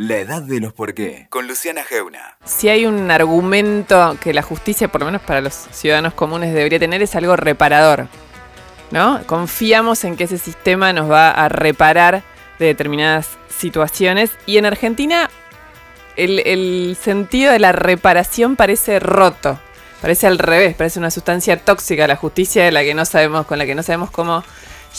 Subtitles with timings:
[0.00, 2.38] La edad de los por qué, con Luciana Geuna.
[2.42, 6.78] Si hay un argumento que la justicia, por lo menos para los ciudadanos comunes, debería
[6.78, 8.06] tener, es algo reparador.
[8.92, 9.20] ¿No?
[9.26, 12.22] Confiamos en que ese sistema nos va a reparar
[12.58, 14.30] de determinadas situaciones.
[14.46, 15.28] Y en Argentina,
[16.16, 19.60] el, el sentido de la reparación parece roto.
[20.00, 23.58] Parece al revés, parece una sustancia tóxica la justicia de la que no sabemos, con
[23.58, 24.44] la que no sabemos cómo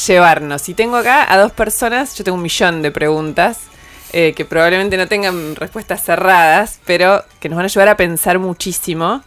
[0.06, 0.70] llevarnos.
[0.70, 3.71] Y tengo acá a dos personas, yo tengo un millón de preguntas
[4.14, 8.40] eh, que probablemente no tengan respuestas cerradas, pero que nos van a ayudar a pensar
[8.40, 9.24] muchísimo.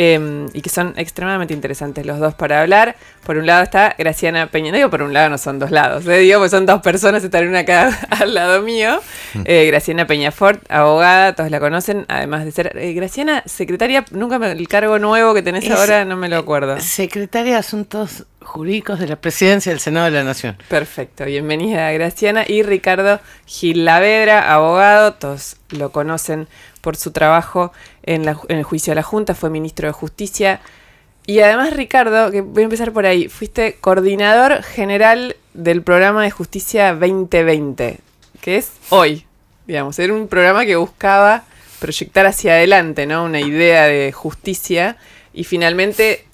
[0.00, 2.94] Em, y que son extremadamente interesantes los dos para hablar.
[3.26, 6.06] Por un lado está Graciana Peña, no digo por un lado, no son dos lados,
[6.06, 9.00] eh, digo pues son dos personas, están una acá al lado mío.
[9.34, 9.40] Mm.
[9.44, 14.52] Eh, Graciana Peñafort, abogada, todos la conocen, además de ser eh, Graciana, secretaria, nunca me,
[14.52, 16.78] el cargo nuevo que tenés ahora no me lo acuerdo.
[16.80, 20.56] Secretaria de Asuntos Jurídicos de la Presidencia del Senado de la Nación.
[20.70, 26.48] Perfecto, bienvenida Graciana y Ricardo Gil Lavedra, abogado, todos lo conocen
[26.80, 27.72] por su trabajo
[28.04, 30.60] en, el juicio de la Junta, fue ministro de Justicia.
[31.26, 36.30] Y además, Ricardo, que voy a empezar por ahí, fuiste coordinador general del programa de
[36.30, 37.98] justicia 2020,
[38.40, 39.26] que es hoy,
[39.66, 41.44] digamos, era un programa que buscaba
[41.80, 43.24] proyectar hacia adelante, ¿no?
[43.24, 44.96] Una idea de justicia
[45.34, 46.24] y finalmente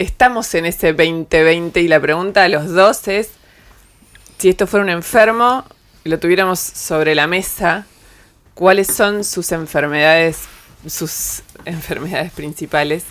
[0.00, 3.32] estamos en ese 2020 y la pregunta a los dos es
[4.38, 5.66] si esto fuera un enfermo,
[6.04, 7.84] lo tuviéramos sobre la mesa,
[8.54, 10.48] ¿cuáles son sus enfermedades
[10.86, 13.04] sus enfermedades principales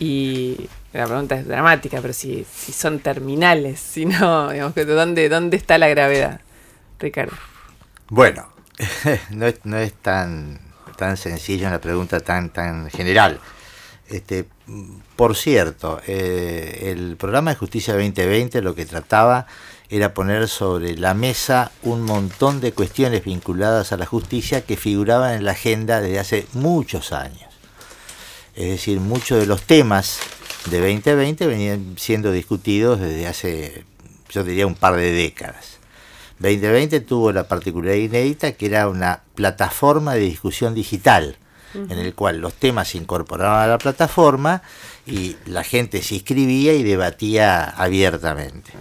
[0.00, 5.78] y la pregunta es dramática, pero si, son terminales, si no, digamos, ¿dónde, ¿dónde está
[5.78, 6.40] la gravedad,
[6.98, 7.36] Ricardo?
[8.08, 8.48] Bueno,
[9.30, 10.58] no es, no es tan,
[10.96, 13.38] tan sencillo una pregunta tan, tan general.
[14.08, 14.46] Este,
[15.16, 19.46] por cierto, eh, el programa de Justicia 2020 lo que trataba
[19.88, 25.34] era poner sobre la mesa un montón de cuestiones vinculadas a la justicia que figuraban
[25.34, 27.50] en la agenda desde hace muchos años.
[28.54, 30.20] Es decir, muchos de los temas
[30.70, 33.84] de 2020 venían siendo discutidos desde hace,
[34.28, 35.78] yo diría, un par de décadas.
[36.38, 41.36] 2020 tuvo la particularidad inédita que era una plataforma de discusión digital,
[41.74, 44.62] en el cual los temas se incorporaban a la plataforma
[45.06, 48.72] y la gente se inscribía y debatía abiertamente.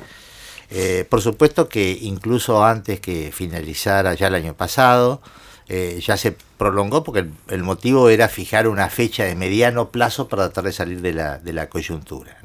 [0.71, 5.21] Eh, por supuesto que incluso antes que finalizara ya el año pasado,
[5.67, 10.45] eh, ya se prolongó porque el, motivo era fijar una fecha de mediano plazo para
[10.45, 12.37] tratar de salir de la, de la coyuntura.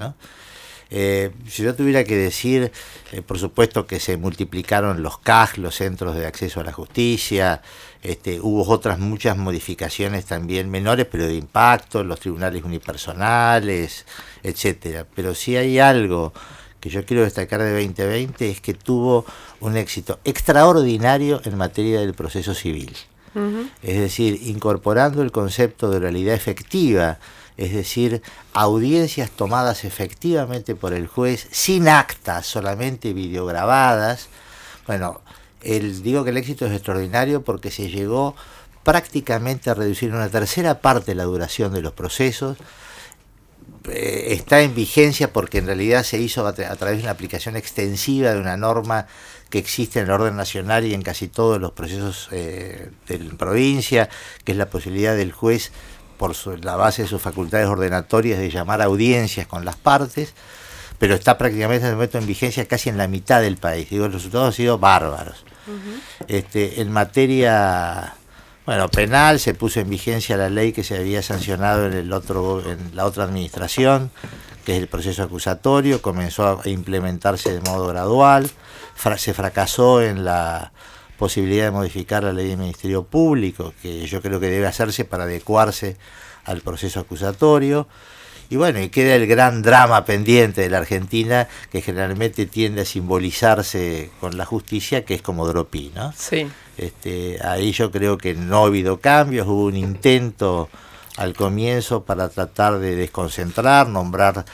[0.91, 2.71] Eh, si yo tuviera que decir,
[3.27, 7.63] por supuesto que se multiplicaron los CAG, los centros de acceso a la justicia,
[8.03, 14.05] este, hubo otras muchas modificaciones también menores, pero de impacto, los tribunales unipersonales,
[14.43, 15.07] etcétera.
[15.15, 16.33] Pero si hay algo
[16.81, 19.25] que yo quiero destacar de 2020 es que tuvo
[19.61, 22.95] un éxito extraordinario en materia del proceso civil.
[23.83, 27.19] Es decir, incorporando el concepto de realidad efectiva,
[27.57, 28.23] es decir,
[28.53, 34.29] audiencias tomadas efectivamente por el juez, sin actas, solamente videograbadas.
[34.87, 35.21] Bueno,
[35.63, 38.35] digo que el éxito es extraordinario porque se llegó
[38.83, 42.59] prácticamente a reducir una tercera parte la duración de los procesos,
[43.91, 48.33] eh, está en vigencia porque en realidad se hizo a, través de una aplicación extensiva
[48.33, 49.07] de una norma
[49.51, 53.35] que existe en el orden nacional y en casi todos los procesos eh, de la
[53.35, 54.09] provincia,
[54.45, 55.71] que es la posibilidad del juez,
[56.17, 60.35] por la base de sus facultades ordenatorias, de llamar audiencias con las partes,
[60.99, 63.91] pero está prácticamente en momento en vigencia casi en la mitad del país.
[63.91, 65.45] Digo, los resultados han sido bárbaros.
[66.29, 68.15] este, en materia
[68.67, 72.63] bueno, penal, se puso en vigencia la ley que se había sancionado en, el otro,
[72.65, 74.11] en la otra administración,
[74.65, 78.51] que es el proceso acusatorio, comenzó a implementarse de modo gradual,
[79.19, 80.73] se fracasó en la
[81.25, 85.25] posibilidad de modificar la ley del Ministerio Público, que yo creo que debe hacerse para
[85.25, 85.97] adecuarse
[86.45, 87.89] al proceso acusatorio.
[88.51, 92.85] Y bueno, y queda el gran drama pendiente de la Argentina, que generalmente tiende a
[92.85, 96.13] simbolizarse con la justicia, que es como Dropí, ¿no?
[96.15, 96.47] Sí.
[96.77, 100.69] Este, ahí yo creo que no ha habido cambios, hubo un intento
[101.17, 104.45] al comienzo para tratar de desconcentrar, nombrar,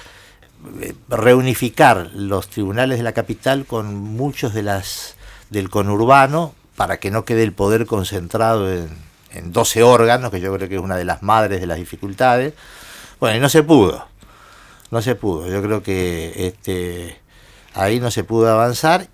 [0.82, 5.16] eh, reunificar los tribunales de la capital con muchos de las
[5.50, 8.88] del conurbano para que no quede el poder concentrado en,
[9.32, 12.54] en 12 órganos, que yo creo que es una de las madres de las dificultades
[13.18, 14.06] bueno, y no se pudo.
[14.90, 15.46] No se pudo.
[15.46, 17.20] Yo creo que este,
[17.74, 19.08] ahí no se pudo avanzar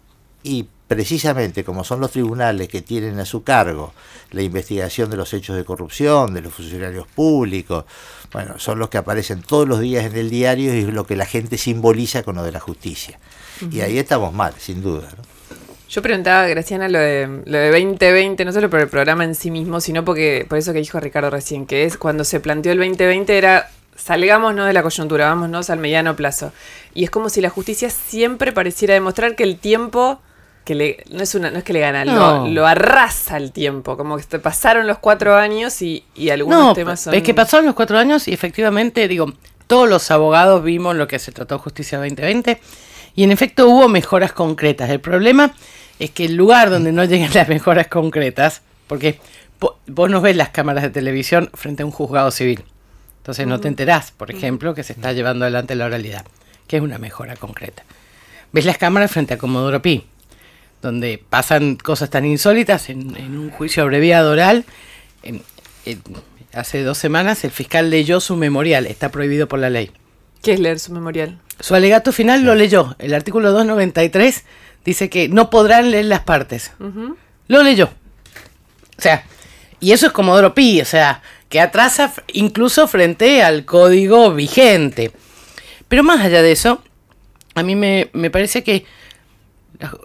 [0.45, 3.93] y precisamente como son los tribunales que tienen a su cargo
[4.31, 7.85] la investigación de los hechos de corrupción, de los funcionarios públicos,
[8.33, 11.17] bueno, son los que aparecen todos los días en el diario y es lo que
[11.17, 13.19] la gente simboliza con lo de la justicia.
[13.73, 15.09] Y ahí estamos mal, sin duda.
[15.89, 19.51] Yo preguntaba, Graciana, lo de, lo de 2020, no solo por el programa en sí
[19.53, 22.79] mismo, sino porque, por eso que dijo Ricardo recién, que es cuando se planteó el
[22.79, 26.53] 2020 era salgámonos de la coyuntura, vámonos al mediano plazo.
[26.93, 30.21] Y es como si la justicia siempre pareciera demostrar que el tiempo
[30.65, 32.47] que le, no es una, no es que le gana, No.
[32.47, 36.59] lo, lo arrasa el tiempo, como que te pasaron los cuatro años y, y algunos
[36.59, 37.15] No, temas son.
[37.15, 39.33] es que pasaron los cuatro años y efectivamente, digo,
[39.69, 42.61] todos los abogados vimos lo que se trató Justicia 2020
[43.15, 44.91] y en efecto hubo mejoras concretas.
[44.91, 45.55] El problema
[45.99, 49.19] es que el lugar donde no llegan las mejoras concretas, porque
[49.59, 52.63] po- vos no ves las cámaras de televisión frente a un juzgado civil.
[53.19, 56.25] Entonces no te enterás, por ejemplo, que se está llevando adelante la oralidad,
[56.69, 57.83] que es una mejora concreta.
[58.53, 60.05] Ves las cámaras frente a Comodoro Pi,
[60.81, 64.65] donde pasan cosas tan insólitas en, en un juicio abreviado oral.
[65.23, 65.43] en-
[65.85, 66.03] en-
[66.53, 69.91] hace dos semanas el fiscal leyó su memorial, está prohibido por la ley.
[70.43, 71.39] ¿Qué es leer su memorial?
[71.61, 72.95] Su alegato final lo leyó.
[72.99, 74.45] El artículo 293
[74.87, 76.73] dice que no podrán leer las partes.
[77.49, 77.91] Lo leyó.
[78.99, 79.25] O sea,
[79.81, 85.13] y eso es Comodoro Pi, o sea, que atrasa incluso frente al código vigente.
[85.89, 86.83] Pero más allá de eso,
[87.55, 88.85] a mí me, me parece que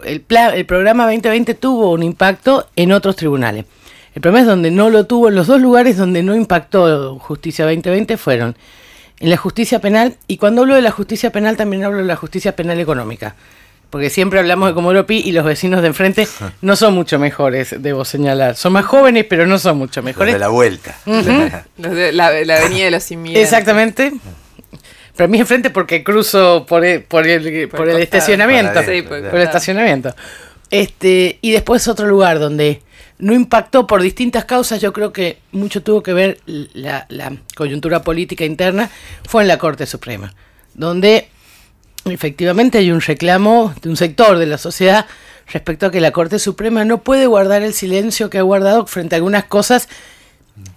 [0.03, 3.65] el, pla- el programa 2020 tuvo un impacto en otros tribunales.
[4.13, 7.63] El problema es donde no lo tuvo, en los dos lugares donde no impactó Justicia
[7.65, 8.57] 2020 fueron
[9.21, 12.15] en la justicia penal, y cuando hablo de la justicia penal también hablo de la
[12.15, 13.35] justicia penal económica.
[13.91, 16.27] Porque siempre hablamos de Comodoro Pi y los vecinos de enfrente
[16.61, 18.55] no son mucho mejores, debo señalar.
[18.55, 20.33] Son más jóvenes, pero no son mucho Los mejores.
[20.33, 20.97] de la vuelta.
[21.05, 23.43] Los de la, la avenida de los inmigrantes.
[23.51, 24.13] Exactamente.
[25.15, 28.17] Pero a mí enfrente porque cruzo por el, por el, Por por el el costado.
[28.17, 28.73] estacionamiento.
[28.73, 30.15] Para Sí, adentro, por- por el estacionamiento.
[30.69, 32.81] Este, y después otro lugar donde
[33.19, 38.01] no impactó por distintas causas, yo creo que mucho tuvo que ver la, la coyuntura
[38.03, 38.89] política interna,
[39.27, 40.33] fue en la Corte Suprema,
[40.73, 41.27] donde
[42.05, 45.05] efectivamente hay un reclamo de un sector de la sociedad
[45.47, 49.15] respecto a que la Corte Suprema no puede guardar el silencio que ha guardado frente
[49.15, 49.87] a algunas cosas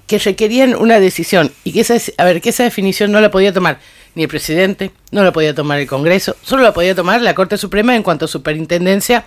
[0.06, 3.52] que requerían una decisión y que esa, a ver, que esa definición no la podía
[3.52, 3.78] tomar
[4.14, 7.56] ni el presidente, no la podía tomar el Congreso, solo la podía tomar la Corte
[7.56, 9.24] Suprema en cuanto a superintendencia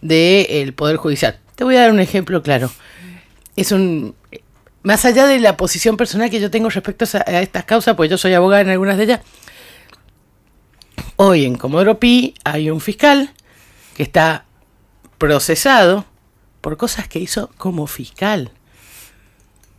[0.00, 1.38] del Poder Judicial.
[1.54, 2.70] Te voy a dar un ejemplo claro.
[3.56, 4.14] Es un
[4.82, 8.08] más allá de la posición personal que yo tengo respecto a, a estas causas, pues
[8.08, 9.20] yo soy abogada en algunas de ellas.
[11.20, 13.32] Hoy en Comodoro Pi hay un fiscal
[13.96, 14.44] que está
[15.18, 16.04] procesado
[16.60, 18.52] por cosas que hizo como fiscal.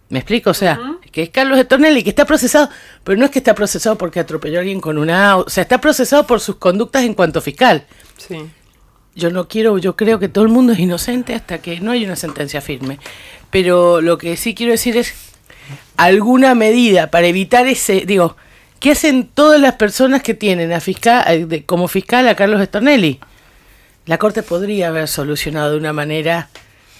[0.09, 0.49] ¿Me explico?
[0.49, 2.69] O sea, que es Carlos de Tornelli, que está procesado,
[3.05, 5.37] pero no es que está procesado porque atropelló a alguien con una...
[5.37, 7.85] O sea, está procesado por sus conductas en cuanto fiscal.
[8.17, 8.35] Sí.
[9.15, 12.03] Yo no quiero, yo creo que todo el mundo es inocente hasta que no hay
[12.03, 12.99] una sentencia firme.
[13.49, 15.13] Pero lo que sí quiero decir es
[15.95, 18.35] alguna medida para evitar ese, digo,
[18.79, 23.19] ¿qué hacen todas las personas que tienen a fiscal, como fiscal a Carlos Stornelli?
[24.05, 26.49] La Corte podría haber solucionado de una manera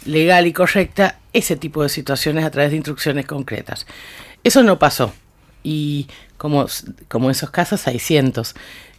[0.06, 3.86] legal y correcta ese tipo de situaciones a través de instrucciones concretas.
[4.44, 5.14] Eso no pasó.
[5.64, 6.68] Y como,
[7.08, 8.56] como esos casos hay cientos.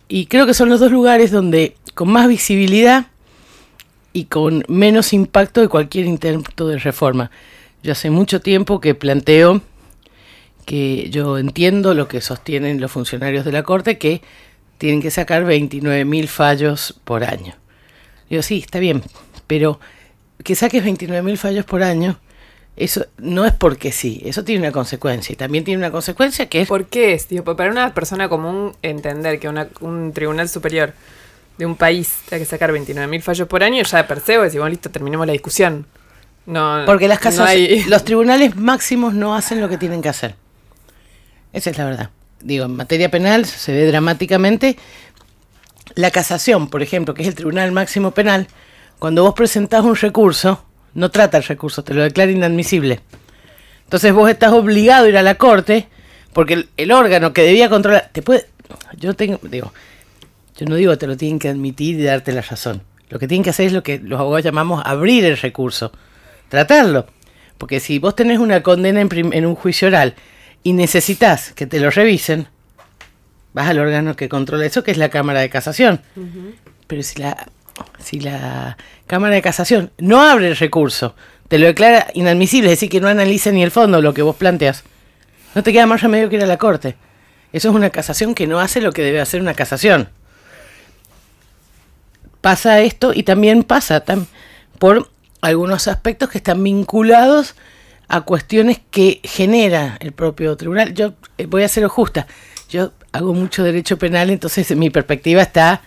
[0.09, 3.07] Y creo que son los dos lugares donde con más visibilidad
[4.13, 7.31] y con menos impacto de cualquier intento de reforma.
[7.83, 9.63] Yo hace mucho tiempo que planteo
[10.65, 14.23] que yo entiendo lo que sostienen los funcionarios de la Corte, que
[14.79, 17.55] tienen que sacar 29.000 fallos por año.
[18.29, 19.03] Digo, sí, está bien,
[19.47, 19.81] pero
[20.45, 22.19] que saques 29.000 fallos por año,
[22.77, 25.33] eso no es porque sí, eso tiene una consecuencia.
[25.33, 26.69] Y también tiene una consecuencia que es...
[26.69, 27.29] ¿Por qué es?
[27.29, 30.95] Digo, para una persona común entender que una- un tribunal superior
[31.59, 34.45] de un país tenga que sacar 29.000 fallos por año, ya de per se, vos
[34.45, 35.85] decís, bueno, listo, terminemos la discusión.
[36.47, 40.09] No, Porque las no casas, hay- los tribunales máximos no hacen lo que tienen que
[40.09, 40.37] hacer.
[41.53, 42.11] Esa es la verdad.
[42.43, 44.77] Digo, en materia penal se ve dramáticamente.
[45.95, 48.47] La casación, por ejemplo, que es el tribunal máximo penal,
[48.99, 50.65] cuando vos presentás un recurso,
[50.95, 53.01] no trata el recurso, te lo declara inadmisible.
[53.85, 55.89] Entonces vos estás obligado a ir a la corte,
[56.33, 58.47] porque el, órgano que debía controlar, te puede,
[58.97, 59.73] yo tengo, digo,
[60.57, 62.83] yo no digo te lo tienen que admitir y darte la razón.
[63.09, 65.91] Lo que tienen que hacer es lo que los abogados llamamos abrir el recurso,
[66.49, 67.07] tratarlo.
[67.59, 70.15] Porque si vos tenés una condena en un juicio oral
[70.63, 72.47] y necesitas que te lo revisen,
[73.53, 76.01] vas al órgano que controla eso, que es la Cámara de Casación.
[76.87, 77.47] Pero si la,
[77.99, 78.77] si la
[79.07, 81.15] Cámara de Casación no abre el recurso,
[81.49, 84.37] te lo declara inadmisible, es decir, que no analiza ni el fondo lo que vos
[84.37, 84.85] planteas,
[85.55, 86.97] no te queda más remedio que ir a la Corte.
[87.53, 90.09] Eso es una casación que no hace lo que debe hacer una casación.
[92.41, 94.27] Pasa esto y también pasa tam-
[94.79, 95.11] por
[95.43, 97.55] algunos aspectos que están vinculados
[98.13, 100.93] a cuestiones que genera el propio tribunal.
[100.95, 102.27] Yo eh, voy a ser justa.
[102.69, 105.83] Yo hago mucho derecho penal, entonces mi perspectiva está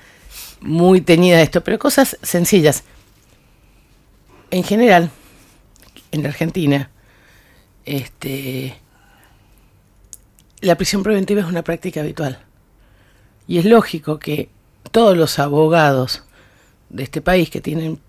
[0.62, 2.86] muy teñida de esto, pero cosas sencillas.
[4.52, 5.10] en general,
[6.12, 6.92] en la Argentina,
[7.86, 8.78] este,
[10.62, 12.40] la prisión preventiva es una práctica habitual.
[13.48, 14.50] Y es lógico que
[14.92, 16.24] todos los abogados
[16.90, 18.00] de este país que tienen,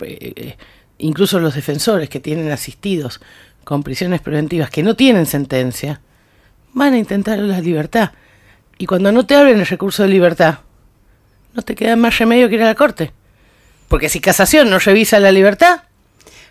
[0.00, 0.56] eh,
[0.98, 3.20] incluso los defensores que tienen asistidos
[3.64, 6.00] con prisiones preventivas que no tienen sentencia,
[6.72, 8.12] van a intentar la libertad.
[8.78, 10.58] Y cuando no te abren el recurso de libertad,
[11.54, 13.12] no te queda más remedio que ir a la corte.
[13.88, 15.82] Porque si casación no revisa la libertad...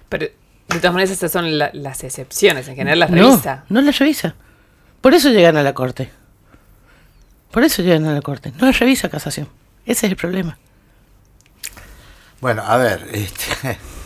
[0.10, 0.28] Pero
[0.70, 3.66] de todas maneras esas son las excepciones, en general las revisa.
[3.70, 4.36] No, no las revisa.
[5.02, 6.10] Por eso llegan a la corte.
[7.52, 8.52] Por eso llegan a la corte.
[8.60, 9.50] No las revisa casación.
[9.86, 10.58] Ese es el problema.
[12.40, 13.78] Bueno, a ver, este,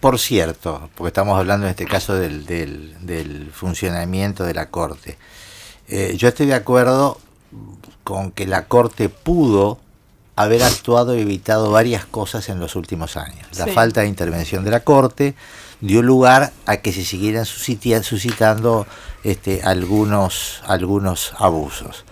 [0.00, 5.18] por cierto, porque estamos hablando en este caso del, del, funcionamiento de la Corte,
[5.88, 7.20] eh, yo estoy de acuerdo
[8.04, 9.78] con que la Corte pudo
[10.36, 13.46] haber actuado y evitado varias cosas en los últimos años.
[13.56, 15.34] La falta de intervención de la Corte
[15.80, 18.86] dio lugar a que se siguieran suscitando
[19.24, 22.04] este, algunos, algunos abusos.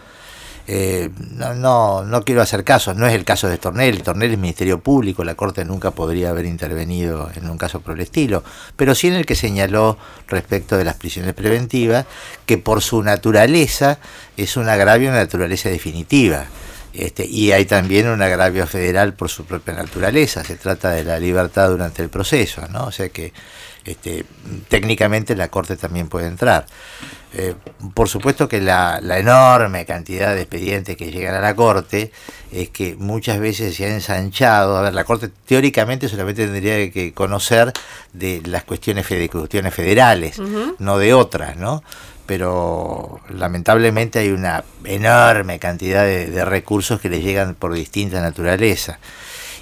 [0.68, 4.38] Eh, no, no, no, quiero hacer caso, no es el caso de Tornel, Tornel es
[4.38, 8.42] Ministerio Público, la Corte nunca podría haber intervenido en un caso por el estilo,
[8.74, 9.96] pero sí en el que señaló
[10.26, 12.06] respecto de las prisiones preventivas,
[12.46, 13.98] que por su naturaleza
[14.36, 16.46] es un agravio de naturaleza definitiva.
[16.92, 21.20] Este, y hay también un agravio federal por su propia naturaleza, se trata de la
[21.20, 22.86] libertad durante el proceso, ¿no?
[22.86, 23.34] O sea que
[23.86, 24.24] este,
[24.68, 26.66] técnicamente la Corte también puede entrar.
[27.32, 27.54] Eh,
[27.92, 32.10] por supuesto que la, enorme cantidad de expedientes que llegan a la Corte
[32.50, 34.76] es que muchas veces se ha ensanchado.
[34.76, 37.72] A ver, la Corte teóricamente solamente tendría que conocer
[38.12, 40.40] de las cuestiones, cuestiones federales,
[40.78, 41.82] no de otras, ¿no?
[42.26, 48.98] pero lamentablemente hay una enorme cantidad de, recursos que le llegan por distinta naturaleza.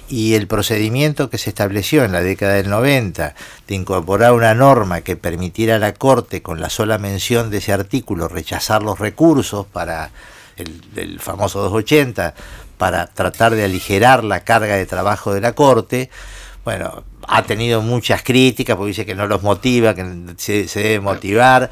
[0.07, 3.33] Y el procedimiento que se estableció en la década del 90
[3.67, 7.73] de incorporar una norma que permitiera a la Corte, con la sola mención de ese
[7.73, 10.11] artículo, rechazar los recursos para
[10.57, 12.35] el, famoso 280,
[12.77, 16.09] para tratar de aligerar la carga de trabajo de la Corte,
[16.63, 20.05] bueno, ha tenido muchas críticas porque dice que no los motiva, que
[20.37, 21.71] se debe motivar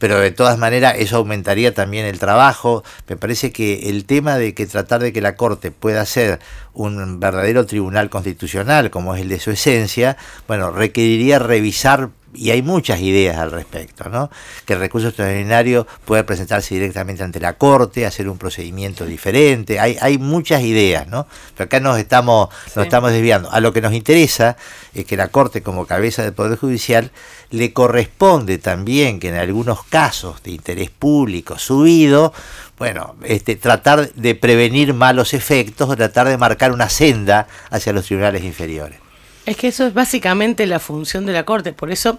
[0.00, 2.82] pero de todas maneras eso aumentaría también el trabajo.
[3.06, 6.40] Me parece que el tema de que tratar de que la Corte pueda ser
[6.72, 10.16] un verdadero tribunal constitucional, como es el de su esencia,
[10.48, 14.30] bueno, requeriría revisar y hay muchas ideas al respecto, ¿no?
[14.64, 19.96] Que el recurso extraordinario puede presentarse directamente ante la Corte, hacer un procedimiento diferente, hay,
[20.00, 21.26] hay muchas ideas, ¿no?
[21.56, 23.50] Pero acá nos estamos, nos estamos desviando.
[23.50, 24.56] A lo que nos interesa
[24.94, 27.10] es que la Corte, como cabeza del Poder Judicial,
[27.50, 32.32] le corresponde también que en algunos casos de interés público subido,
[32.78, 38.06] bueno, este, tratar de prevenir malos efectos o tratar de marcar una senda hacia los
[38.06, 39.09] tribunales inferiores.
[39.46, 42.18] Es que eso es básicamente la función de la Corte, por eso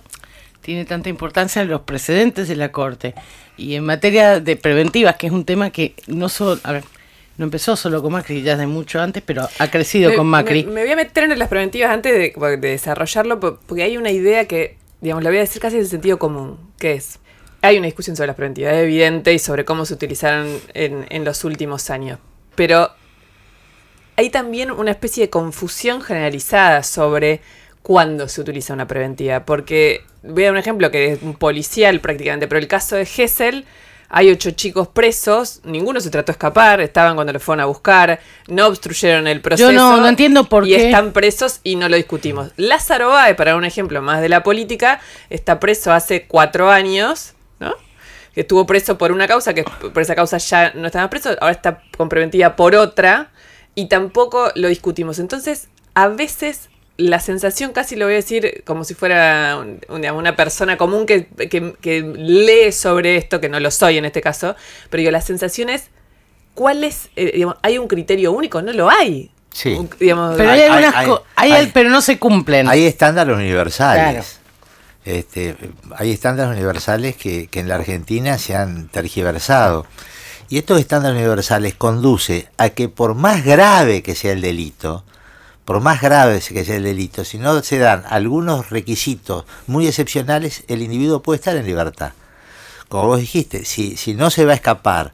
[0.62, 3.16] tiene tanta importancia los precedentes de la Corte.
[3.58, 6.84] Y en materia de preventivas, que es un tema que no solo, a ver,
[7.38, 10.64] no empezó solo con Macri, ya de mucho antes, pero ha crecido con Macri.
[10.64, 14.78] Me, voy a meter en las preventivas antes de, desarrollarlo, porque hay una idea que,
[15.02, 17.20] digamos, la voy a decir casi en sentido común, que es,
[17.62, 21.26] hay una discusión sobre las preventivas, es evidente, y sobre cómo se utilizaron en, en
[21.26, 22.20] los últimos años.
[22.56, 22.92] Pero
[24.22, 27.42] hay también una especie de confusión generalizada sobre
[27.82, 29.46] cuándo se utiliza una preventiva.
[29.46, 33.02] Porque voy a dar un ejemplo que es un policial prácticamente, pero el caso de
[33.02, 33.66] Hessel,
[34.10, 38.20] hay ocho chicos presos, ninguno se trató de escapar, estaban cuando le fueron a buscar,
[38.48, 39.72] no obstruyeron el proceso.
[39.72, 40.70] Yo no, no entiendo por qué.
[40.70, 42.52] Y están presos y no lo discutimos.
[42.58, 45.02] Lázaro Báez, para un ejemplo más de la política,
[45.32, 47.74] está preso hace cuatro años, ¿no?
[48.36, 51.54] Que estuvo preso por una causa, que por esa causa ya no estaba preso, ahora
[51.54, 53.32] está con preventiva por otra
[53.76, 55.20] y tampoco lo discutimos.
[55.20, 60.78] Entonces, a veces la sensación, casi lo voy a decir como si fuera una persona
[60.78, 61.28] común que,
[62.18, 64.56] lee sobre esto, que no lo soy en este caso,
[64.90, 65.86] pero yo la sensación es,
[66.54, 67.10] ¿cuál es?
[67.16, 68.62] Eh, ¿Hay un criterio único?
[68.62, 69.32] No lo hay.
[69.52, 69.78] Sí.
[70.00, 70.96] pero hay, algunas
[71.36, 72.70] hay, pero no se cumplen.
[72.70, 74.40] Hay estándares universales.
[75.04, 75.56] Este,
[75.98, 79.86] hay estándares universales que, que en la Argentina se han tergiversado.
[80.52, 85.06] Y estos estándares universales conduce a que por más grave que sea el delito,
[85.64, 90.66] por más grave que sea el delito, si no se dan algunos requisitos muy excepcionales,
[90.68, 92.12] el individuo puede estar en libertad.
[92.90, 95.14] Como vos dijiste, si, si no se va a escapar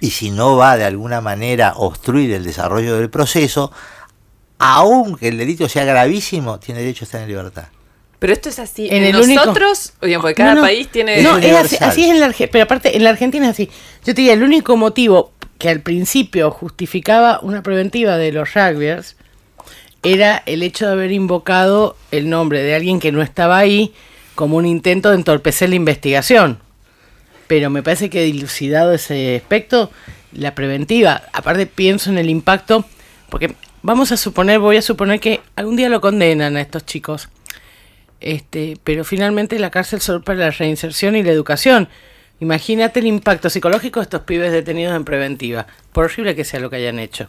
[0.00, 3.70] y si no va de alguna manera a obstruir el desarrollo del proceso,
[4.58, 7.68] aunque el delito sea gravísimo, tiene derecho a estar en libertad.
[8.18, 8.88] Pero esto es así.
[8.90, 11.22] En, nosotros, porque cada país tiene.
[11.22, 12.50] No, es así, así, es en la Argentina.
[12.52, 13.70] Pero aparte, en la Argentina es así.
[14.04, 19.16] Yo te diría, el único motivo que al principio justificaba una preventiva de los rugbyers
[20.02, 23.92] era el hecho de haber invocado el nombre de alguien que no estaba ahí
[24.34, 26.60] como un intento de entorpecer la investigación.
[27.48, 29.90] Pero me parece que dilucidado ese aspecto,
[30.32, 32.84] la preventiva, aparte pienso en el impacto,
[33.30, 37.28] porque vamos a suponer, voy a suponer que algún día lo condenan a estos chicos.
[38.20, 41.88] Este, pero finalmente la cárcel solo para la reinserción y la educación.
[42.40, 46.70] Imagínate el impacto psicológico de estos pibes detenidos en preventiva, por horrible que sea lo
[46.70, 47.28] que hayan hecho.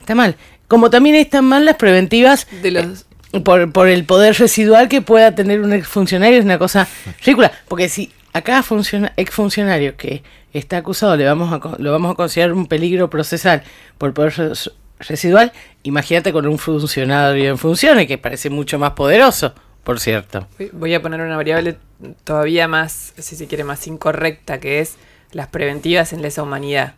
[0.00, 0.36] Está mal.
[0.68, 5.02] Como también están mal las preventivas De los, eh, por, por el poder residual que
[5.02, 6.88] pueda tener un exfuncionario, es una cosa
[7.24, 7.52] ridícula.
[7.68, 10.22] Porque si a cada funciona, exfuncionario que
[10.52, 13.62] está acusado le vamos a, lo vamos a considerar un peligro procesal
[13.98, 19.52] por poder res- residual, imagínate con un funcionario en funciones, que parece mucho más poderoso,
[19.84, 20.46] por cierto.
[20.72, 21.78] voy a poner una variable
[22.24, 24.96] todavía más, si se quiere, más incorrecta, que es
[25.32, 26.94] las preventivas en lesa humanidad.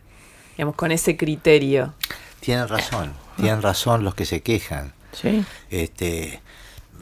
[0.55, 1.93] Digamos, con ese criterio.
[2.39, 4.93] Tienen razón, tienen razón los que se quejan.
[5.11, 5.43] Sí.
[5.69, 6.41] Este,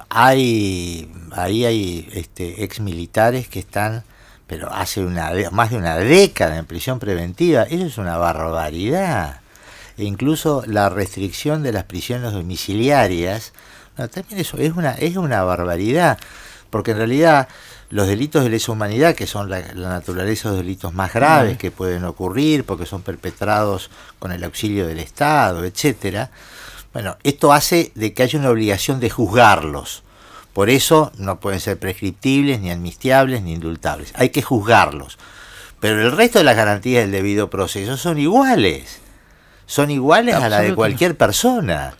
[0.10, 4.04] hay, ahí hay este, ex militares que están,
[4.48, 7.64] pero hace una, más de una década en prisión preventiva.
[7.64, 9.42] Eso es una barbaridad.
[9.98, 13.54] E incluso la restricción de las prisiones domiciliarias,
[13.98, 16.18] no, también eso es una, es una barbaridad.
[16.70, 17.48] Porque en realidad
[17.90, 21.58] los delitos de lesa humanidad, que son la, la naturaleza de los delitos más graves
[21.58, 26.32] que pueden ocurrir, porque son perpetrados con el auxilio del Estado, etcétera,
[26.96, 30.04] bueno, esto hace de que haya una obligación de juzgarlos.
[30.54, 34.14] Por eso no pueden ser prescriptibles, ni amnistiables, ni indultables.
[34.16, 35.18] Hay que juzgarlos.
[35.82, 39.02] Pero el resto de las garantías del debido proceso son iguales.
[39.66, 41.96] Son iguales a la de cualquier persona.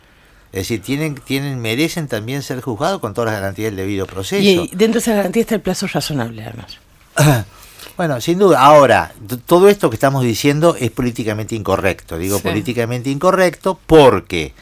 [0.52, 4.42] Es decir, tienen, tienen, merecen también ser juzgados con todas las garantías del debido proceso.
[4.42, 6.78] Y dentro de esa garantía está el plazo razonable, además.
[7.96, 8.60] Bueno, sin duda.
[8.60, 9.14] Ahora,
[9.46, 12.18] todo esto que estamos diciendo es políticamente incorrecto.
[12.18, 12.42] Digo Sí.
[12.42, 14.52] políticamente incorrecto porque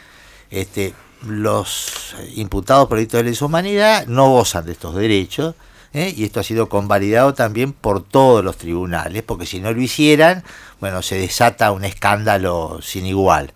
[0.53, 0.95] este,
[1.27, 5.57] los imputados por delitos de lesa humanidad no gozan de estos derechos.
[5.93, 6.15] ¿eh?
[6.17, 10.45] Y esto ha sido convalidado también por todos los tribunales, porque si no lo hicieran,
[10.81, 13.53] bueno, se desata un escándalo sin igual.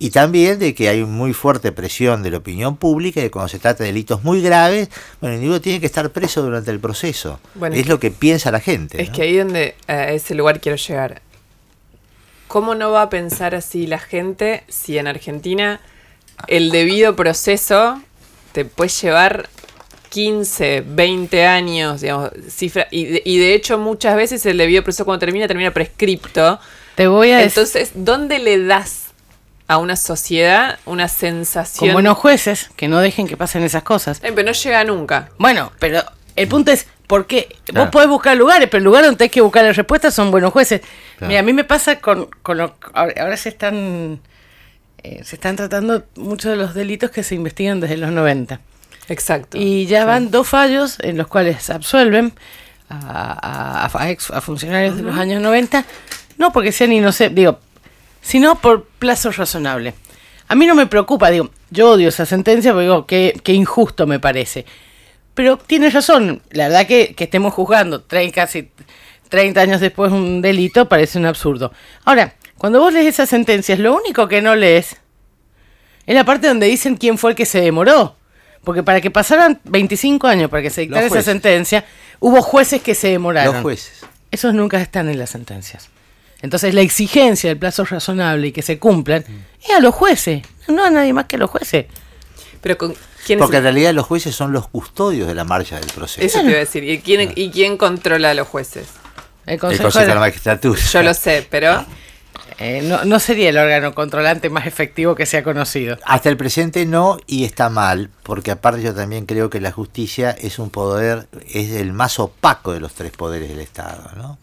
[0.00, 3.58] Y también de que hay muy fuerte presión de la opinión pública de cuando se
[3.58, 7.40] trata de delitos muy graves, bueno, el individuo tiene que estar preso durante el proceso.
[7.54, 9.02] Bueno, es lo que piensa la gente.
[9.02, 9.14] Es ¿no?
[9.14, 11.20] que ahí donde a ese lugar quiero llegar.
[12.46, 15.80] ¿Cómo no va a pensar así la gente si en Argentina
[16.46, 18.00] el debido proceso
[18.52, 19.48] te puede llevar
[20.10, 25.04] 15, 20 años, digamos, cifra, y, de, y de hecho muchas veces el debido proceso
[25.04, 26.58] cuando termina, termina prescripto.
[26.94, 29.07] Te voy a decir, Entonces, ¿dónde le das
[29.68, 31.88] a una sociedad una sensación?
[31.88, 34.18] con buenos jueces, que no dejen que pasen esas cosas.
[34.24, 35.28] Eh, pero no llega nunca.
[35.38, 36.02] Bueno, pero
[36.36, 37.54] el punto es, ¿por qué?
[37.66, 37.84] Claro.
[37.84, 40.52] Vos podés buscar lugares, pero el lugar donde hay que buscar las respuestas son buenos
[40.52, 40.80] jueces.
[41.18, 41.28] Claro.
[41.28, 44.20] Mira, a mí me pasa con, con lo ahora, ahora se están
[45.02, 48.60] eh, se están tratando muchos de los delitos que se investigan desde los 90.
[49.08, 49.56] Exacto.
[49.58, 52.32] Y ya van dos fallos en los cuales absuelven
[52.88, 55.84] a, a- a ex- a funcionarios de los años 90,
[56.38, 57.58] no porque sean inocentes, digo,
[58.20, 59.94] sino por plazo razonable.
[60.48, 64.06] A mí no me preocupa, digo, yo odio esa sentencia porque digo, qué, qué injusto
[64.06, 64.64] me parece.
[65.34, 68.04] Pero tienes razón, la verdad que, que estemos juzgando
[68.34, 68.70] casi
[69.28, 71.72] 30 años después un delito parece un absurdo.
[72.04, 74.96] Ahora, cuando vos lees esas sentencias, lo único que no lees
[76.06, 78.16] es la parte donde dicen quién fue el que se demoró.
[78.64, 81.84] Porque para que pasaran 25 años para que se dictara esa sentencia,
[82.18, 83.54] hubo jueces que se demoraron.
[83.54, 84.00] Los jueces.
[84.30, 85.88] Esos nunca están en las sentencias.
[86.40, 89.24] Entonces la exigencia del plazo razonable y que se cumplan
[89.62, 91.86] es a los jueces, no a nadie más que a los jueces.
[92.60, 92.94] Pero con
[93.26, 96.24] quién Porque en realidad los jueces son los custodios de la marcha del proceso.
[96.24, 96.84] Eso te iba a decir.
[96.84, 98.88] ¿Y quién, ¿Y quién controla a los jueces?
[99.46, 100.80] El el Consejo, de- la Magistratura.
[100.92, 101.84] Yo lo sé, pero
[102.58, 105.96] eh, no, no sería el órgano controlante más efectivo que se ha conocido.
[106.04, 110.30] Hasta el presente no, y está mal, porque aparte yo también creo que la justicia
[110.32, 114.38] es un poder, es el más opaco de los tres poderes del Estado, ¿no?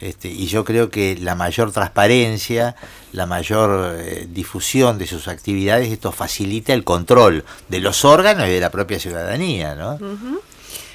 [0.00, 2.76] Este, y yo creo que la mayor transparencia,
[3.12, 8.52] la mayor eh, difusión de sus actividades, esto facilita el control de los órganos y
[8.52, 9.98] de la propia ciudadanía, ¿no?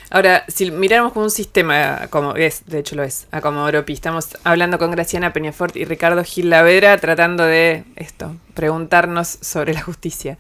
[0.10, 3.42] ahora, si miráramos como un sistema, como es, de hecho lo es, a
[3.86, 9.74] Pi, estamos hablando con Graciana Peñafort y Ricardo Gil Lavera tratando de esto, preguntarnos sobre
[9.74, 10.38] la justicia.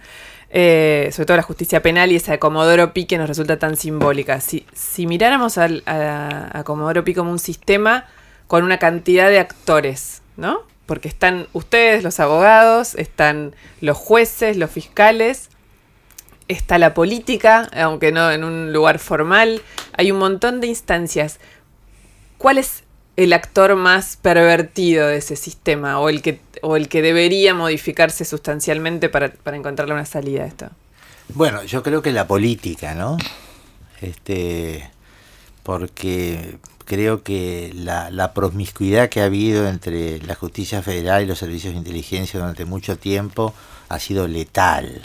[0.56, 3.76] Eh, sobre todo la justicia penal y esa de Comodoro Pi que nos resulta tan
[3.76, 4.39] simbólica.
[4.39, 8.06] Si, si miráramos al- a, a Comodoro Pi como un sistema
[8.54, 10.60] con una cantidad de actores, ¿no?
[10.86, 15.50] Porque están ustedes, los abogados, están los jueces, los fiscales,
[16.48, 19.63] está la política, aunque no en un lugar formal,
[19.94, 21.39] hay un montón de instancias.
[22.38, 22.84] ¿Cuál es
[23.16, 28.24] el actor más pervertido de ese sistema o el que, o el que debería modificarse
[28.24, 30.70] sustancialmente para, para encontrarle una salida a esto?
[31.30, 33.18] Bueno, yo creo que la política, ¿no?
[34.00, 34.92] Este,
[35.63, 41.39] porque creo que la, la, promiscuidad que ha habido entre la justicia federal y los
[41.39, 43.54] servicios de inteligencia durante mucho tiempo
[43.89, 45.04] ha sido letal.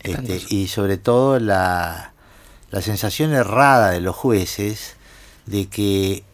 [0.00, 2.12] Este, y sobre todo la,
[2.70, 4.96] la sensación errada de los jueces
[5.46, 6.24] de que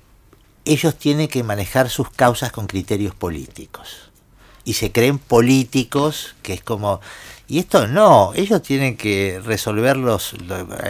[0.65, 4.11] ellos tienen que manejar sus causas con criterios políticos.
[4.65, 7.01] Y se creen políticos, que es como...
[7.51, 10.35] Y esto no, ellos tienen que resolver los,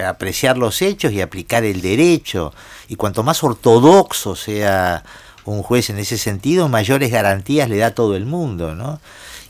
[0.04, 2.52] apreciar los hechos y aplicar el derecho.
[2.88, 5.04] Y cuanto más ortodoxo sea
[5.44, 9.00] un juez en ese sentido, mayores garantías le da a todo el mundo, ¿no?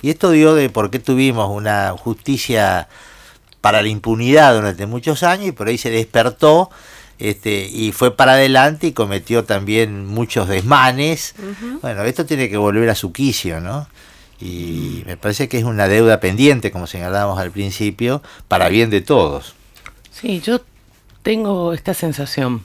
[0.02, 2.88] Y esto dio de por qué tuvimos una justicia
[3.62, 6.70] para la impunidad durante muchos años y por ahí se despertó
[7.18, 11.34] este, y fue para adelante y cometió también muchos desmanes.
[11.80, 13.88] Bueno, esto tiene que volver a su quicio, ¿no?
[14.40, 19.00] Y me parece que es una deuda pendiente, como señalábamos al principio, para bien de
[19.00, 19.54] todos.
[20.12, 20.60] Sí, yo
[21.22, 22.62] tengo esta sensación.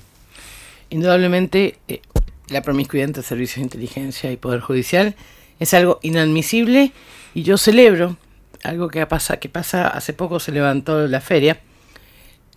[0.90, 2.02] Indudablemente, eh,
[2.50, 5.16] la promiscuidad entre servicios de inteligencia y poder judicial
[5.60, 6.92] es algo inadmisible
[7.34, 8.18] y yo celebro
[8.64, 11.60] algo que pasa, que pasa hace poco se levantó la feria.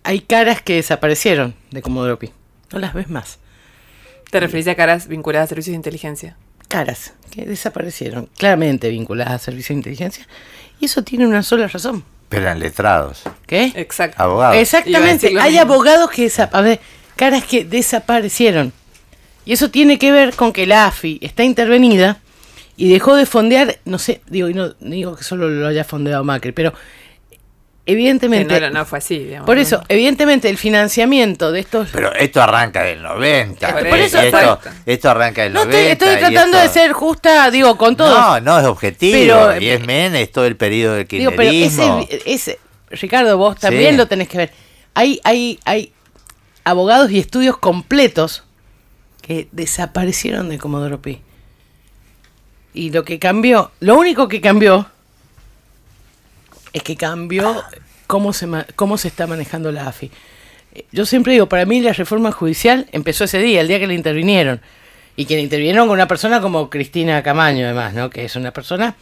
[0.03, 2.31] Hay caras que desaparecieron de Comodoro Pi.
[2.71, 3.39] No las ves más.
[4.31, 6.37] ¿Te referís a caras vinculadas a servicios de inteligencia?
[6.67, 10.27] Caras que desaparecieron, claramente vinculadas a servicios de inteligencia.
[10.79, 12.03] Y eso tiene una sola razón.
[12.29, 13.23] Pero eran letrados.
[13.45, 13.71] ¿Qué?
[13.75, 14.21] Exacto.
[14.21, 14.57] Abogados.
[14.57, 15.33] Exactamente.
[15.39, 16.85] Hay abogados que desaparecieron.
[17.15, 18.73] Caras que desaparecieron.
[19.45, 22.19] Y eso tiene que ver con que la AFI está intervenida
[22.75, 26.23] y dejó de fondear, no sé, digo, y no, digo que solo lo haya fondeado
[26.23, 26.73] Macri, pero
[27.87, 28.59] evidentemente...
[28.59, 29.45] no, no, fue así, digamos.
[29.47, 31.89] Por eso, evidentemente el financiamiento de estos...
[31.91, 33.73] Pero esto arranca del 90.
[33.73, 35.91] Por eso, esto, esto, arranca del no 90.
[35.91, 38.09] Estoy, estoy tratando de ser justa, digo, con todo.
[38.09, 39.17] No, no es objetivo.
[39.17, 41.99] Pero, y es men, es todo el periodo del kirchnerismo.
[41.99, 42.59] Digo, pero ese,
[42.91, 43.97] Ricardo, vos también sí.
[43.97, 44.53] lo tenés que ver.
[44.93, 45.93] Hay, hay, hay
[46.63, 48.43] abogados y estudios completos
[49.21, 51.21] que desaparecieron de Comodoro Pi.
[52.73, 54.89] Y lo que cambió, lo único que cambió
[56.73, 57.63] es que cambió
[58.07, 60.11] cómo se, cómo se está manejando la AFI.
[60.91, 63.93] Yo siempre digo, para mí la reforma judicial empezó ese día, el día que le
[63.93, 64.61] intervinieron.
[65.15, 68.09] Y que le intervinieron con una persona como Cristina Camaño, además, ¿no?
[68.09, 68.95] Que es una persona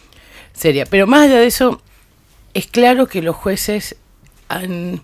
[0.54, 0.86] seria.
[0.86, 1.82] Pero más allá de eso,
[2.54, 3.97] es claro que los jueces
[4.47, 5.01] han,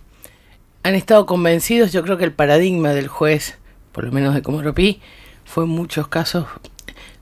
[0.84, 1.92] han estado convencidos.
[1.92, 3.58] Yo creo que el paradigma del juez,
[3.92, 5.02] por lo menos de Comoropí,
[5.44, 6.46] fue en muchos casos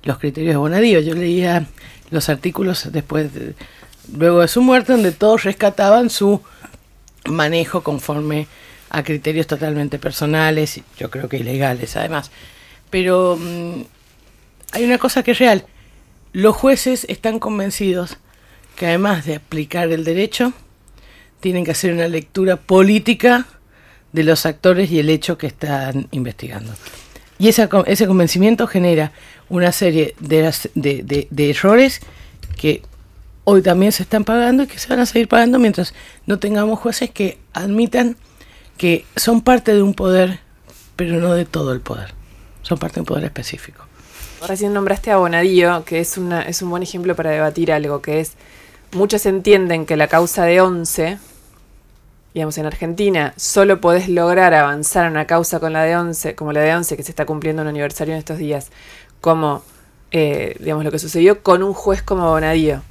[0.04, 0.99] los criterios de Bonadío.
[0.99, 1.65] Yo leía
[2.12, 3.56] los artículos después, de,
[4.15, 6.41] luego de su muerte, donde todos rescataban su
[7.25, 8.47] manejo conforme
[8.89, 12.31] a criterios totalmente personales, yo creo que ilegales además.
[12.89, 13.81] Pero mmm,
[14.71, 15.65] hay una cosa que es real.
[16.33, 18.17] Los jueces están convencidos
[18.79, 20.53] que además de aplicar el derecho,
[21.41, 23.45] tienen que hacer una lectura política
[24.13, 26.73] de los actores y el hecho que están investigando.
[27.37, 27.67] Y ese
[28.07, 29.11] convencimiento genera
[29.49, 31.99] una serie de, de, de, errores
[32.57, 32.81] que
[33.49, 35.93] hoy también se están pagando y que se van a seguir pagando mientras
[36.25, 38.15] no tengamos jueces que admitan
[38.77, 40.39] que son parte de un poder,
[40.95, 42.13] pero no de todo el poder.
[42.62, 43.83] Son parte de un poder específico.
[44.47, 48.19] Recién nombraste a Bonadío, que es, una, es un buen ejemplo para debatir algo, que
[48.19, 48.33] es,
[48.93, 51.17] muchos entienden que la causa de 11
[52.33, 56.53] digamos, en Argentina solo podés lograr avanzar en una causa con la de 11, como
[56.53, 58.69] la de 11 que se está cumpliendo un aniversario en estos días,
[59.19, 59.63] como,
[60.12, 62.81] eh, digamos, lo que sucedió con un juez como Bonadío.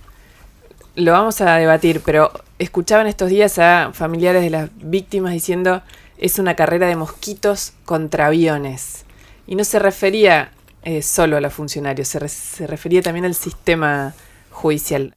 [0.99, 5.81] Lo vamos a debatir, pero escuchaban estos días a familiares de las víctimas diciendo
[6.17, 9.05] es una carrera de mosquitos contra aviones.
[9.47, 10.51] Y no se refería
[10.83, 14.13] eh, solo a los funcionarios, se, se refería también al sistema
[14.51, 15.15] judicial.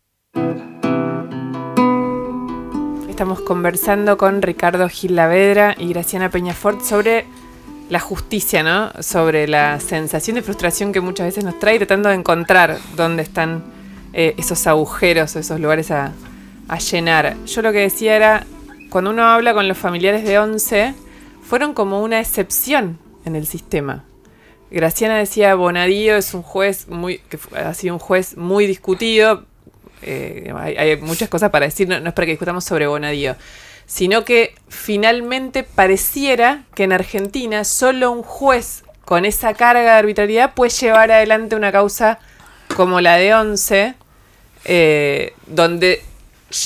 [3.09, 7.25] Estamos conversando con Ricardo Gil Lavedra y Graciana Peñafort sobre
[7.89, 8.91] la justicia, ¿no?
[9.01, 13.80] Sobre la sensación de frustración que muchas veces nos trae, tratando de encontrar dónde están
[14.13, 16.13] eh, esos agujeros esos lugares a,
[16.91, 17.35] llenar.
[17.47, 18.45] Yo lo que decía era,
[18.89, 20.93] cuando uno habla con los familiares de Once,
[21.43, 24.05] fueron como una excepción en el sistema.
[24.69, 29.43] Graciana decía, Bonadío es un juez muy, que ha sido un juez muy discutido,
[30.01, 33.35] eh, hay, muchas cosas para decir, no, no, es para que discutamos sobre Bonadío,
[33.85, 40.53] sino que finalmente pareciera que en Argentina solo un juez con esa carga de arbitrariedad
[40.53, 42.19] puede llevar adelante una causa
[42.75, 43.95] como la de Once,
[44.65, 46.01] eh, donde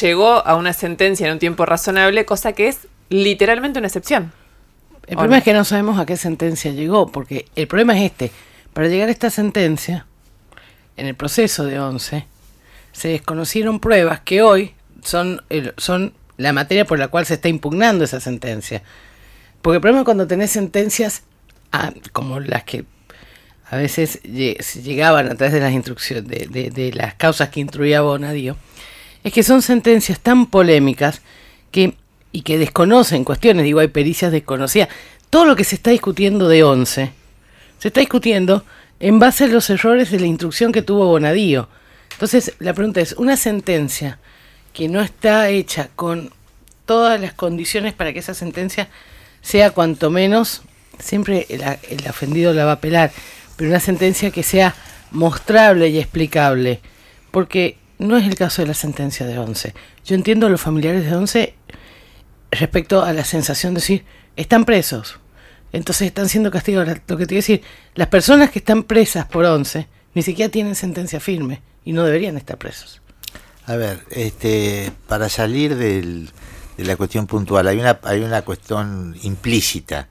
[0.02, 4.32] llegó a una sentencia en un tiempo razonable, cosa que es literalmente una excepción.
[5.08, 5.38] El problema no?
[5.40, 8.32] es que no sabemos a qué sentencia llegó, porque el problema es este.
[8.74, 10.06] para llegar a esta sentencia,
[10.98, 12.26] en el proceso de 11,
[12.92, 17.48] se desconocieron pruebas que hoy son, el- son la materia por la cual se está
[17.50, 18.82] impugnando esa sentencia.
[19.62, 21.24] Porque el problema es cuando tenés sentencias
[21.72, 22.86] ah, como las que
[23.70, 28.02] a veces llegaban a través de las instrucciones, de, de- de las causas que instruía
[28.02, 28.56] Bonadío,
[29.24, 31.22] es que son sentencias tan polémicas
[31.72, 31.96] que,
[32.32, 34.90] y que desconocen cuestiones, digo, hay pericias desconocidas.
[35.30, 37.12] Todo lo que se está discutiendo de 11
[37.80, 38.64] se está discutiendo
[39.00, 41.68] en base a los errores de la instrucción que tuvo Bonadío.
[42.14, 44.20] Entonces, la pregunta es, una sentencia
[44.74, 46.32] que no está hecha con
[46.86, 48.88] todas las condiciones para que esa sentencia
[49.42, 50.62] sea cuanto menos,
[51.00, 53.12] siempre el, el ofendido la va a apelar,
[53.56, 54.76] pero una sentencia que sea
[55.12, 56.82] mostrable y explicable,
[57.32, 59.74] porque no es el caso de la sentencia de 11.
[60.06, 61.56] Yo entiendo a los familiares de 11
[62.52, 65.20] respecto a la sensación de decir, están presos,
[65.72, 66.98] entonces están siendo castigados.
[67.08, 67.62] Lo que te a decir,
[67.96, 72.38] las personas que están presas por 11 ni siquiera tienen sentencia firme y no deberían
[72.38, 73.02] estar presos.
[73.68, 76.30] A ver, este, para salir del-
[76.78, 80.08] de la cuestión puntual, hay una, hay una cuestión implícita.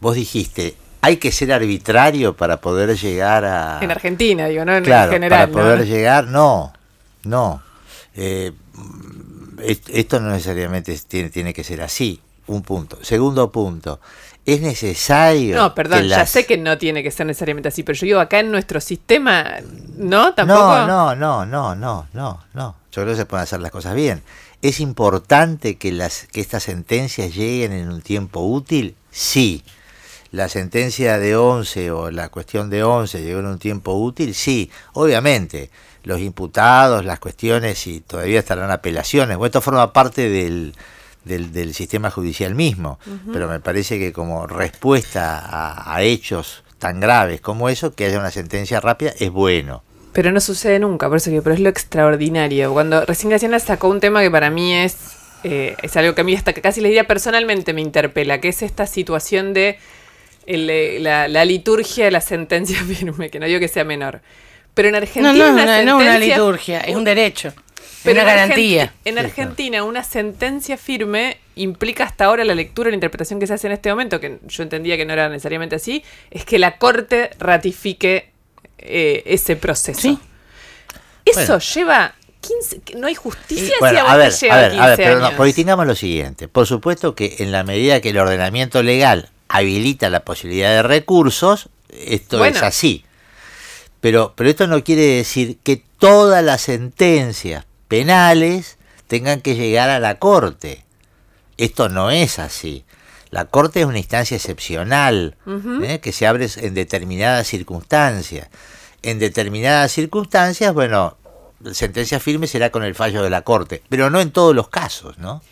[0.00, 3.78] Vos dijiste, hay que ser arbitrario para poder llegar a...
[3.82, 5.50] En Argentina, digo, no en claro, general.
[5.50, 5.84] para poder ¿no?
[5.84, 6.72] llegar, no,
[7.24, 7.62] no.
[8.14, 8.52] Eh,
[9.62, 12.98] est- esto no necesariamente es- tiene, tiene que ser así, un punto.
[13.02, 14.00] Segundo punto,
[14.46, 15.56] es necesario...
[15.56, 18.40] No, perdón, ya sé que no tiene que ser necesariamente así, pero yo digo, acá
[18.40, 19.56] en nuestro sistema,
[19.98, 20.32] ¿no?
[20.32, 20.58] ¿Tampoco?
[20.86, 22.76] No, no, no, no, no, no, no.
[22.92, 24.22] Yo creo que se pueden hacer las cosas bien.
[24.62, 28.94] ¿Es importante que, las, que estas sentencias lleguen en un tiempo útil?
[29.10, 29.62] Sí.
[30.34, 34.34] ¿La sentencia de 11 o la cuestión de 11 llegó en un tiempo útil?
[34.34, 35.70] Sí, obviamente.
[36.02, 40.74] Los imputados, las cuestiones, si todavía estarán apelaciones, bueno, esto forma parte del,
[41.24, 42.98] del, del sistema judicial mismo,
[43.32, 48.18] pero me parece que como respuesta a, a hechos tan graves como eso, que haya
[48.18, 49.84] una sentencia rápida es bueno.
[50.12, 52.72] Pero no sucede nunca, por eso que, pero es lo extraordinario.
[52.72, 54.96] Cuando recién Graciela sacó un tema que para mí es,
[55.44, 58.48] eh, es algo que a mí hasta que casi les diría personalmente me interpela, que
[58.48, 59.78] es esta situación de
[60.46, 64.20] el, eh, la, la liturgia de la sentencia firme, que no digo que sea menor.
[64.74, 67.54] Pero en No, Argentina no, es una no una liturgia, es un derecho, es
[68.02, 68.84] pero una en garantía.
[68.86, 73.46] Argenti- En Argentina, una sentencia firme implica hasta ahora la lectura y la interpretación que
[73.46, 76.02] se hace en este momento, que yo entendía que no era necesariamente así,
[76.32, 78.30] es que la Corte ratifique
[78.78, 80.00] eh, ese proceso.
[80.00, 80.18] Sí.
[81.24, 81.58] Eso Bueno.
[81.60, 82.80] lleva 15.
[82.80, 84.96] que No hay justicia si Bueno, a a ver, lleva a ver, 15 a ver,
[84.96, 85.30] pero no,
[85.84, 86.48] lo siguiente.
[86.48, 91.68] Por supuesto que en la medida que el ordenamiento legal habilita la posibilidad de recursos,
[91.88, 92.56] esto Bueno.
[92.56, 93.04] es así.
[94.00, 100.00] Pero, pero esto no quiere decir que todas las sentencias penales tengan que llegar a
[100.00, 100.84] la corte.
[101.56, 102.84] Esto no es así.
[103.30, 105.36] La corte es una instancia excepcional
[105.82, 106.00] ¿eh?
[106.00, 108.48] que se abre en determinadas circunstancias.
[109.02, 111.16] En determinadas circunstancias, bueno,
[111.60, 114.68] la sentencia firme será con el fallo de la corte, pero no en todos los
[114.68, 115.42] casos, ¿no?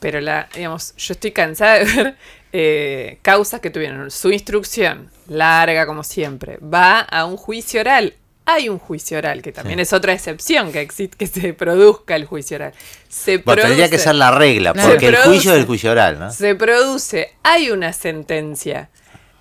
[0.00, 2.16] Pero la, digamos, yo estoy cansada de ver
[2.52, 8.14] eh, causas que tuvieron su instrucción, larga como siempre, va a un juicio oral.
[8.50, 9.82] Hay un juicio oral, que también Sí.
[9.82, 12.72] es otra excepción que existe, que se produzca el juicio oral.
[13.06, 16.30] Se Bueno, tendría que ser la regla, porque el juicio es el juicio oral, ¿no?
[16.32, 18.88] Se produce, hay una sentencia.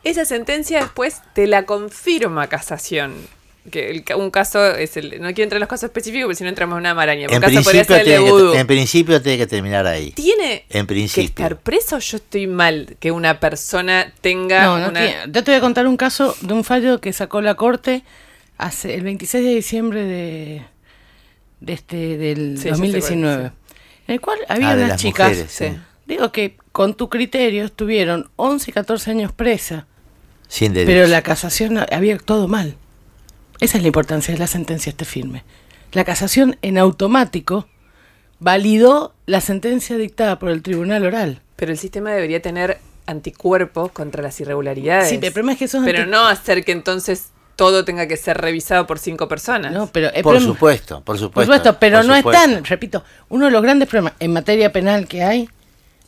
[0.03, 3.13] Esa sentencia después te la confirma casación.
[3.71, 5.19] Que el un caso es el.
[5.21, 7.27] No quiero entrar en los casos específicos, porque si no entramos en una maraña.
[7.29, 8.53] En caso podría principio, ser el de tiene que, vudú.
[8.53, 10.11] en principio tiene que terminar ahí.
[10.11, 11.23] ¿Tiene En que principio.
[11.45, 11.99] estar preso?
[11.99, 14.99] Yo estoy mal que una persona tenga No, no una.
[15.01, 18.03] tiene- Yo te voy a contar un caso de un fallo que sacó la Corte
[18.57, 20.61] hace el 26 de diciembre de,
[21.59, 23.53] de este del Sí, ya sé 2019, cuál,
[24.07, 25.65] en el cual había Ah, unas chicas, mujeres, sí.
[25.67, 25.77] sí.
[26.05, 29.83] digo que con tu criterio estuvieron 11 y 14 años presas,
[30.47, 30.91] Sin derecho.
[30.91, 32.75] pero la casación había todo mal.
[33.59, 35.43] Esa es la importancia de la sentencia este firme.
[35.93, 37.67] La casación en automático
[38.39, 41.41] validó la sentencia dictada por el tribunal oral.
[41.55, 45.09] Pero el sistema debería tener anticuerpos contra las irregularidades.
[45.09, 48.17] Sí, pero el problema es que esos Pero no hacer que entonces todo tenga que
[48.17, 49.71] ser revisado por cinco personas.
[49.71, 51.53] No, pero el por problema- supuesto, por Por supuesto.
[51.53, 52.43] supuesto, pero por no supuesto.
[52.45, 55.49] están, repito, uno de los grandes problemas en materia penal que hay,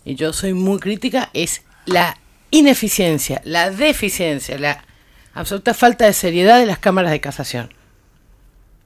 [0.05, 2.17] y yo soy muy crítica, es la
[2.51, 4.83] ineficiencia, la deficiencia, la
[5.39, 7.73] absoluta falta de seriedad de las cámaras de casación.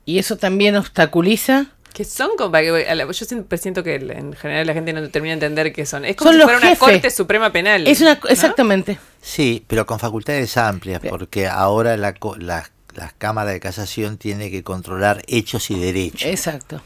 [0.06, 1.68] Y eso también obstaculiza.
[1.94, 5.86] Que son yo siempre siento que en general la gente no termina de entender qué
[5.86, 6.06] son.
[6.06, 6.80] Es como Son si los fuera una jefes.
[6.80, 7.86] corte suprema penal.
[7.88, 8.30] Es una, ¿no?
[8.30, 8.98] Exactamente.
[9.22, 14.50] Sí, pero con facultades amplias, porque ahora la, co- la, la Cámara de Casación tiene
[14.50, 16.24] que controlar hechos y derechos.
[16.24, 16.82] Exacto.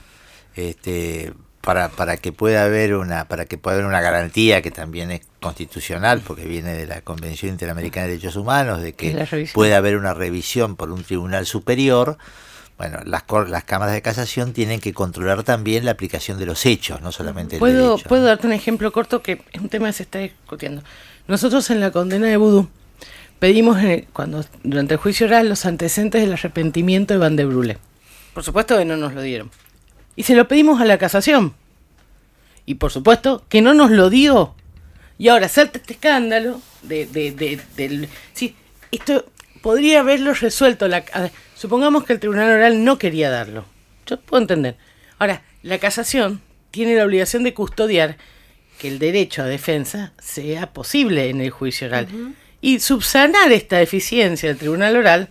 [0.56, 5.12] este para, para que pueda haber una para que pueda haber una garantía que también
[5.12, 5.22] es.
[5.48, 10.14] Constitucional, porque viene de la Convención Interamericana de Derechos Humanos, de que puede haber una
[10.14, 12.18] revisión por un tribunal superior.
[12.78, 17.02] Bueno, las, las cámaras de casación tienen que controlar también la aplicación de los hechos,
[17.02, 18.08] no solamente el ¿Puedo, derecho.
[18.10, 20.84] puedo darte un ejemplo corto que es un tema que se está discutiendo.
[21.28, 22.68] Nosotros en la condena de Vudú
[23.40, 27.46] pedimos en el- cuando durante el juicio oral los antecedentes del arrepentimiento de Van de
[27.46, 27.78] Brule.
[28.36, 29.50] Por supuesto que no nos lo dieron.
[30.16, 31.54] Y se lo pedimos a la casación.
[32.68, 34.54] Y por supuesto que no nos lo dio.
[35.18, 38.08] Y ahora salta este escándalo de, de, de- del...
[38.34, 38.56] Sí,
[38.92, 39.26] esto
[39.62, 40.88] podría haberlo resuelto.
[40.88, 43.66] La, ver, supongamos que el tribunal oral no quería darlo.
[44.06, 44.78] Yo puedo entender.
[45.18, 48.18] Ahora, la casación tiene la obligación de custodiar
[48.80, 52.08] que el derecho a defensa sea posible en el juicio oral.
[52.62, 55.30] Y subsanar esta deficiencia del tribunal oral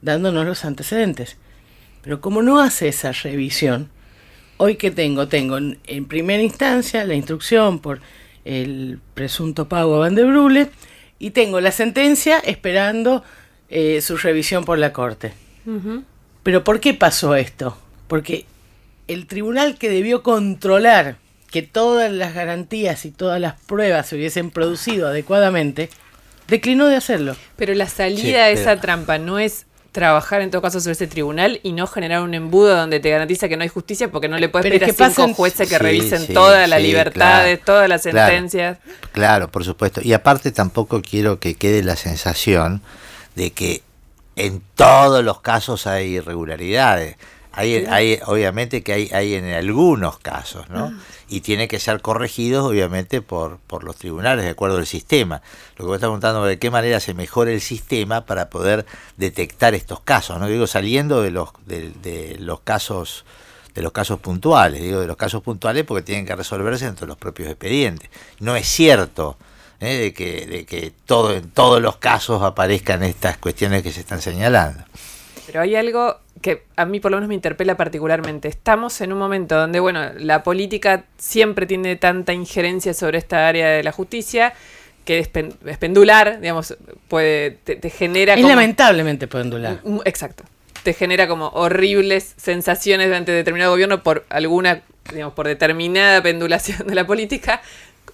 [0.00, 1.36] dándonos los antecedentes.
[2.02, 3.90] Pero como no hace esa revisión,
[4.58, 8.00] hoy que tengo, tengo en, en primera instancia la instrucción por
[8.44, 10.70] el presunto pago a Van de Brule
[11.18, 13.24] y tengo la sentencia esperando
[13.68, 15.32] eh, su revisión por la Corte.
[16.42, 17.78] Pero ¿por qué pasó esto?
[18.06, 18.44] Porque
[19.08, 21.16] el tribunal que debió controlar
[21.50, 25.88] que todas las garantías y todas las pruebas se hubiesen producido adecuadamente,
[26.48, 27.36] declinó de hacerlo.
[27.56, 31.06] Pero la salida Sí, de esa trampa no es trabajar en todo caso sobre ese
[31.06, 34.36] tribunal y no generar un embudo donde te garantiza que no hay justicia porque no
[34.38, 36.86] le puedes pedir es que a cinco jueces que Sí, revisen sí, todas las sí,
[36.88, 38.78] libertades, claro, todas las sentencias.
[39.12, 40.00] Claro, por supuesto.
[40.02, 42.82] Y aparte tampoco quiero que quede la sensación
[43.36, 43.82] de que
[44.34, 47.16] en todos los casos hay irregularidades.
[47.52, 50.92] Hay, hay obviamente que hay, hay en algunos casos, ¿no?
[51.28, 55.42] Y tiene que ser corregidos, obviamente, por, por los tribunales, de acuerdo al sistema.
[55.76, 59.74] Lo que vos estás preguntando, de qué manera se mejora el sistema para poder detectar
[59.74, 60.46] estos casos, ¿no?
[60.46, 63.24] Digo, saliendo de los, de, de los casos
[63.74, 67.08] de los casos puntuales, digo de los casos puntuales porque tienen que resolverse dentro de
[67.08, 68.08] los propios expedientes.
[68.38, 69.36] No es cierto
[69.80, 69.96] ¿eh?
[69.96, 74.20] de que, de que todo, en todos los casos aparezcan estas cuestiones que se están
[74.20, 74.84] señalando.
[75.54, 78.48] Pero hay algo que a mí por lo menos me interpela particularmente.
[78.48, 83.68] Estamos en un momento donde, bueno, la política siempre tiene tanta injerencia sobre esta área
[83.68, 84.52] de la justicia
[85.04, 89.78] que es, pen- es pendular, digamos, puede, te, te genera Es como- lamentablemente pendular.
[89.84, 90.42] Mm, Exacto.
[90.82, 96.96] Te genera como horribles sensaciones durante determinado gobierno por alguna, digamos, por determinada pendulación de
[96.96, 97.62] la política.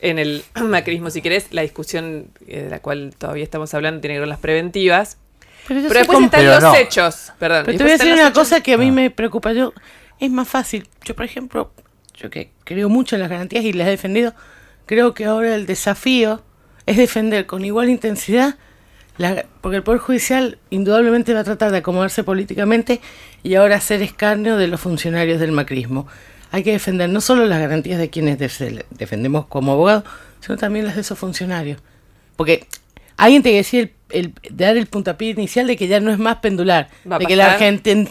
[0.02, 4.16] En el macrismo, si querés, la discusión eh, de la cual todavía estamos hablando tiene
[4.16, 5.16] que ver con las preventivas.
[5.74, 6.74] Pero, Pero después están Pero los no.
[6.74, 7.32] hechos.
[7.38, 7.62] Perdón.
[7.66, 8.38] Pero y te voy a decir una hechos.
[8.38, 9.52] cosa que a mí me preocupa.
[9.52, 9.72] Yo
[10.18, 10.88] es más fácil.
[11.04, 11.72] Yo, por ejemplo,
[12.16, 14.34] yo que creo mucho en las garantías y las he defendido,
[14.86, 16.42] creo que ahora el desafío
[16.86, 18.56] es defender con igual intensidad,
[19.16, 23.00] la- porque el Poder Judicial indudablemente va a tratar de acomodarse políticamente
[23.42, 26.06] y ahora hacer escarnio de los funcionarios del macrismo.
[26.52, 30.02] Hay que defender no solo las garantías de quienes def- defendemos como abogados,
[30.40, 31.80] sino también las de esos funcionarios.
[32.36, 32.66] Porque
[33.16, 36.36] alguien te decía el, el- dar el puntapié inicial de que ya no es más
[36.36, 38.08] pendular, Va de que la gente...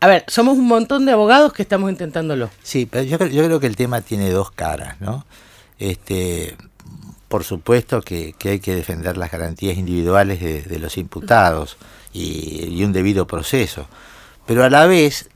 [0.00, 2.50] A ver, somos un montón de abogados que estamos intentándolo.
[2.62, 5.24] Sí, pero yo, creo- yo creo que el tema tiene dos caras, ¿no?
[5.78, 6.56] Este,
[7.28, 11.76] por supuesto que, que hay que defender las garantías individuales de, de los imputados
[12.12, 13.88] y, y un debido proceso,
[14.46, 15.30] pero a la vez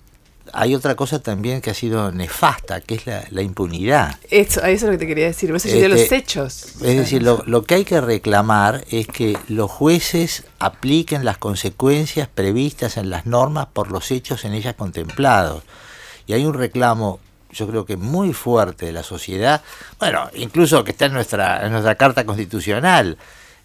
[0.53, 4.17] hay otra cosa también que ha sido nefasta, que es la, la impunidad.
[4.31, 5.51] Eso, eso es lo que te quería decir.
[5.55, 6.65] Eso yo digo los Este, hechos.
[6.83, 12.29] Es decir, lo, lo que hay que reclamar es que los jueces apliquen las consecuencias
[12.29, 15.63] previstas en las normas por los hechos en ellas contemplados.
[16.27, 17.21] Y hay un reclamo,
[17.53, 19.63] yo creo que muy fuerte de la sociedad,
[19.99, 23.17] bueno, incluso que está en nuestra, en nuestra Carta Constitucional,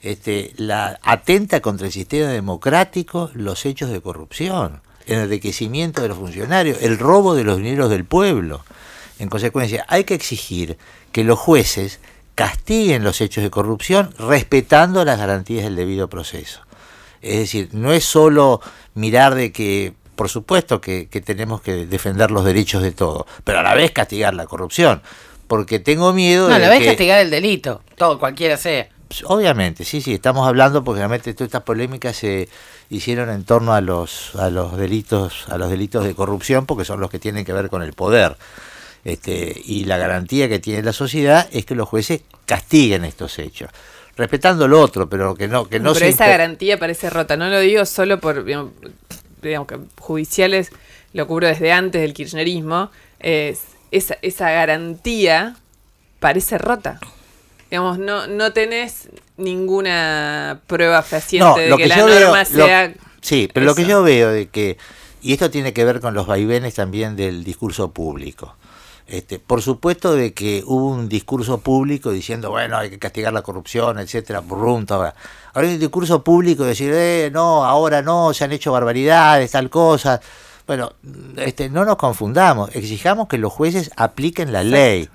[0.02, 6.82] este, la atenta contra el sistema democrático los hechos de corrupción, enriquecimiento de los funcionarios,
[6.82, 8.64] el robo de los dineros del pueblo.
[9.20, 10.78] En consecuencia, hay que exigir
[11.12, 12.00] que los jueces
[12.36, 16.62] castiguen los hechos de corrupción respetando las garantías del debido proceso.
[17.22, 18.60] Es decir, no es solo
[18.96, 23.60] mirar de que, por supuesto que, que tenemos que defender los derechos de todos, pero
[23.60, 25.02] a la vez castigar la corrupción.
[25.48, 26.86] Porque tengo miedo No, a de la vez que...
[26.88, 28.90] castigar el delito, todo, cualquiera sea.
[29.26, 32.50] Obviamente, sí, sí, estamos hablando porque realmente todas estas polémicas se
[32.90, 37.00] hicieron en torno a los a los delitos a los delitos de corrupción porque son
[37.00, 38.38] los que tienen que ver con el poder.
[39.04, 43.70] Este, y la garantía que tiene la sociedad es que los jueces castiguen estos hechos,
[44.16, 47.36] respetando lo otro, pero que no que no pero se esa garantía parece rota.
[47.36, 48.72] No lo digo solo por, digamos,
[49.42, 50.70] digamos que judiciales,
[51.12, 52.92] lo cubro desde antes del kirchnerismo.
[53.20, 55.56] es- esa, esa garantía
[56.20, 57.00] parece rota.
[57.74, 62.94] Digamos, no, no tenés ninguna prueba fehaciente de que, la norma veo- lo- sea.
[63.20, 64.78] sí, pero lo que yo veo de que
[65.24, 68.56] y esto tiene que ver con los vaivenes también del discurso público.
[69.08, 73.42] Este, por supuesto de que hubo un discurso público diciendo, bueno, hay que castigar la
[73.42, 75.16] corrupción, etcétera, ahora.
[75.56, 79.50] Ahora hay un discurso público de decir, eh, no, ahora no, se han hecho barbaridades,
[79.50, 80.22] tal cosa.
[80.68, 80.94] Bueno,
[81.38, 85.10] este, no nos confundamos, exijamos que los jueces apliquen la ley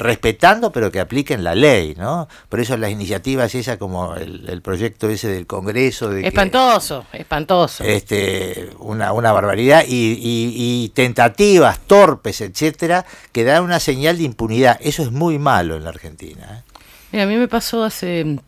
[0.00, 2.28] respetando pero que apliquen la ley, ¿no?
[2.48, 8.70] Por eso las iniciativas esas como el, proyecto ese del Congreso de espantoso, espantoso, este,
[8.78, 14.78] una, una barbaridad y, y, tentativas torpes, etcétera, que dan una señal de impunidad.
[14.80, 16.64] Eso es muy malo en la Argentina.
[17.12, 17.20] ¿eh?
[17.20, 18.38] a mí me pasó hace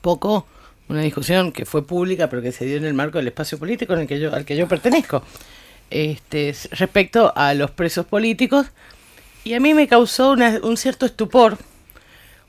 [0.00, 0.46] poco
[0.88, 3.92] una discusión que fue pública pero que se dio en el marco del espacio político
[3.94, 5.22] en el que yo al que yo pertenezco,
[5.90, 8.66] este, respecto a los presos políticos
[9.48, 10.32] y a mí me causó
[10.62, 11.56] un cierto estupor,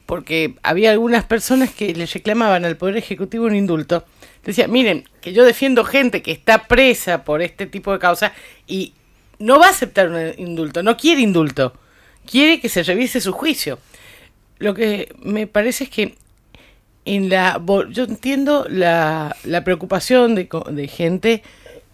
[0.06, 4.04] porque había algunas personas que le reclamaban al Poder Ejecutivo un indulto.
[4.44, 8.34] Decía, miren, que yo defiendo gente que está presa por este tipo de causa
[8.68, 8.92] y
[9.38, 11.72] no va a aceptar un indulto, no quiere indulto,
[12.30, 13.80] quiere que se revise su juicio.
[14.58, 16.18] Lo que me parece es que
[17.06, 21.44] en la yo entiendo la, la preocupación de, de gente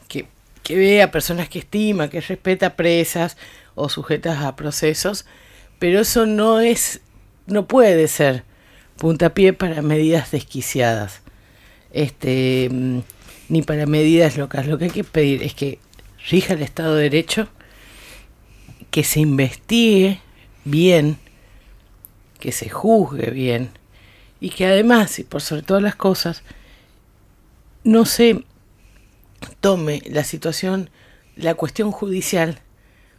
[0.08, 0.26] que,
[0.64, 3.38] que ve a personas que estima, que respeta presas
[3.76, 5.26] o sujetas a procesos,
[5.80, 7.01] pero eso no es,
[7.45, 8.43] no puede ser
[8.97, 11.21] puntapié para medidas desquiciadas,
[11.91, 12.99] este, mm,
[13.49, 14.67] ni para medidas locas.
[14.67, 15.80] Lo que hay que pedir es que
[16.30, 17.49] rija el Estado de Derecho,
[18.91, 20.21] que se investigue
[20.63, 21.17] bien,
[22.39, 23.69] que se juzgue bien,
[24.39, 26.43] y que además, y por sobre todas las cosas,
[27.84, 28.43] no se
[29.59, 30.89] tome la situación,
[31.36, 32.61] la cuestión judicial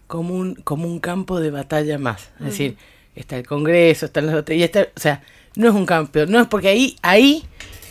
[0.07, 2.31] como un, como un campo de batalla más.
[2.41, 2.77] Es decir,
[3.15, 5.23] está el Congreso, están los otros, y está, o sea,
[5.57, 7.45] no es un campo, no es porque ahí, ahí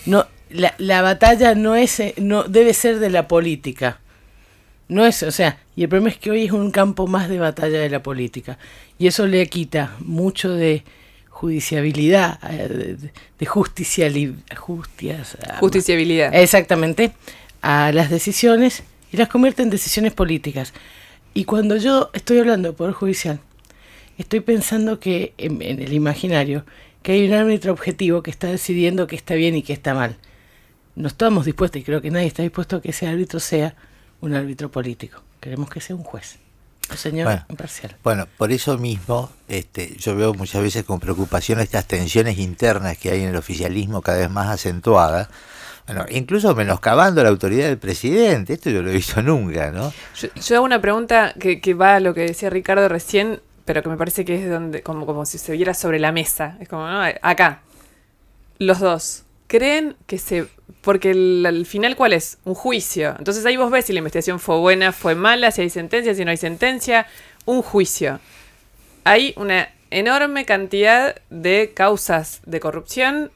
[0.06, 4.00] no, la, la batalla no es, no debe ser de la política.
[4.88, 7.40] No es, o sea, y el problema es que hoy es un campo más de
[7.40, 8.60] batalla de la política.
[9.00, 10.84] Y eso le quita mucho de
[11.30, 14.38] judiciabilidad, eh, de, de justiciabilidad.
[16.36, 17.14] Exactamente,
[17.62, 20.72] a las decisiones y las convierte en decisiones políticas.
[21.38, 23.42] Y cuando yo estoy hablando de Poder Judicial,
[24.18, 26.64] estoy pensando que en, el imaginario,
[27.04, 30.16] que hay un árbitro objetivo que está decidiendo qué está bien y qué está mal.
[30.96, 33.76] No estamos dispuestos, y creo que nadie está dispuesto a que ese árbitro sea
[34.22, 35.24] un árbitro político.
[35.42, 36.38] Queremos que sea un juez.
[36.90, 37.98] Un señor imparcial.
[38.02, 43.12] Bueno, por eso mismo este, yo veo muchas veces con preocupación estas tensiones internas que
[43.12, 45.28] hay en el oficialismo cada vez más acentuadas,
[45.88, 49.94] bueno, incluso menoscabando la autoridad del presidente, esto yo lo he visto nunca, ¿no?
[50.16, 53.90] Yo, hago una pregunta que, que, va a lo que decía Ricardo recién, pero que
[53.90, 56.58] me parece que es donde, como, como si se viera sobre la mesa.
[56.60, 57.02] Es como, ¿no?
[57.22, 57.62] Acá,
[58.58, 60.48] los dos, ¿creen que se...
[60.82, 62.38] Porque el, final, ¿cuál es?
[62.46, 63.16] Un juicio.
[63.18, 66.24] Entonces ahí vos ves si la investigación fue buena, fue mala, si hay sentencia, si
[66.26, 67.08] no hay sentencia.
[67.46, 68.20] Un juicio.
[69.04, 73.32] Hay una enorme cantidad de causas de corrupción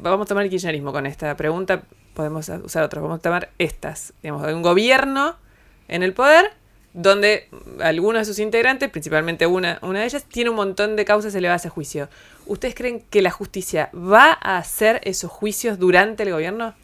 [0.00, 1.82] vamos a tomar el kirchnerismo con esta pregunta,
[2.14, 4.12] podemos usar otras, vamos a tomar estas.
[4.22, 5.36] Digamos, hay un gobierno
[5.88, 6.52] en el poder
[6.94, 7.48] donde
[7.80, 11.64] algunos de sus integrantes, principalmente una, una de ellas, tiene un montón de causas elevadas
[11.66, 12.08] a juicio.
[12.46, 16.74] ¿Ustedes creen que la justicia va a hacer esos juicios durante el gobierno?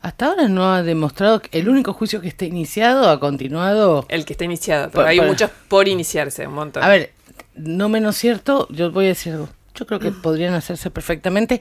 [0.00, 4.04] Hasta ahora no ha demostrado que el único juicio que está iniciado ha continuado.
[4.08, 6.82] El que está iniciado, pero hay muchos por iniciarse, un montón.
[6.82, 7.12] A ver,
[7.54, 9.48] no menos cierto, yo voy a decir algo.
[9.74, 11.60] Yo creo que podrían hacerse perfectamente.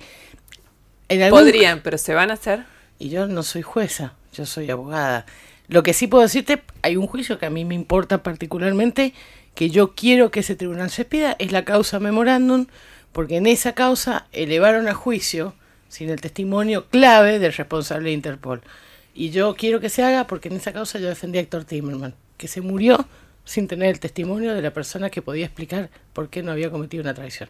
[1.29, 2.65] Podrían, pero ¿se van a hacer?
[2.99, 5.25] Y yo no soy jueza, yo soy abogada.
[5.67, 9.13] Lo que sí puedo decirte, hay un juicio que a mí me importa particularmente,
[9.55, 12.67] que yo quiero que ese tribunal se pida, es la causa memorándum,
[13.11, 15.53] porque en esa causa elevaron a juicio
[15.89, 18.61] sin el testimonio clave del responsable de Interpol.
[19.13, 22.15] Y yo quiero que se haga porque en esa causa yo defendí a Héctor Timmerman,
[22.37, 23.05] que se murió
[23.43, 27.01] sin tener el testimonio de la persona que podía explicar por qué no había cometido
[27.01, 27.49] una traición.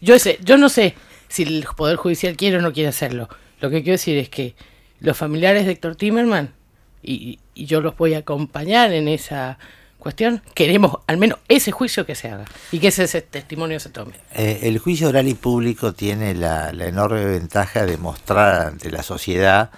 [0.00, 0.94] Yo, sé, yo no sé
[1.28, 3.28] si el Poder Judicial quiere o no quiere hacerlo.
[3.60, 4.54] Lo que quiero decir es que
[5.00, 6.54] los familiares de Héctor Timerman,
[7.02, 9.58] y, yo los voy a acompañar en esa
[9.98, 14.12] cuestión, queremos al menos ese juicio que se haga y que ese, testimonio se tome.
[14.34, 19.02] Eh, el juicio oral y público tiene la, la enorme ventaja de mostrar ante la
[19.02, 19.70] sociedad,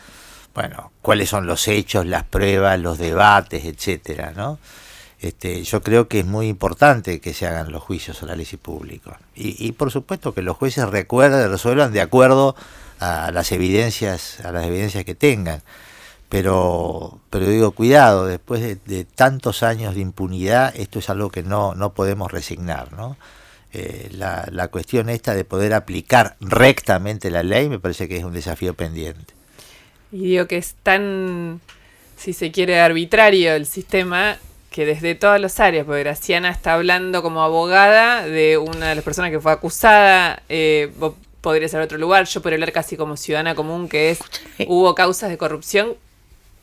[0.54, 4.58] bueno, cuáles son los hechos, las pruebas, los debates, etcétera, ¿no?
[5.20, 9.14] Este, yo creo que es muy importante que se hagan los juicios orales y públicos.
[9.34, 12.54] Y, por supuesto que los jueces recuerden, resuelvan de acuerdo
[13.00, 15.62] a las evidencias, a las evidencias que tengan.
[16.28, 21.74] Pero, pero digo, cuidado, después de, tantos años de impunidad, esto es algo que no,
[21.74, 23.16] no podemos resignar, ¿no?
[23.72, 28.24] Eh, la, la cuestión esta de poder aplicar rectamente la ley me parece que es
[28.24, 29.34] un desafío pendiente.
[30.10, 31.60] Y digo que es tan,
[32.16, 34.38] si se quiere, arbitrario el sistema
[34.70, 39.04] que desde todas las áreas, porque Graciana está hablando como abogada de una de las
[39.04, 43.16] personas que fue acusada, eh, vos podrías ser otro lugar, yo podría hablar casi como
[43.16, 44.18] ciudadana común, que es,
[44.66, 45.94] hubo causas de corrupción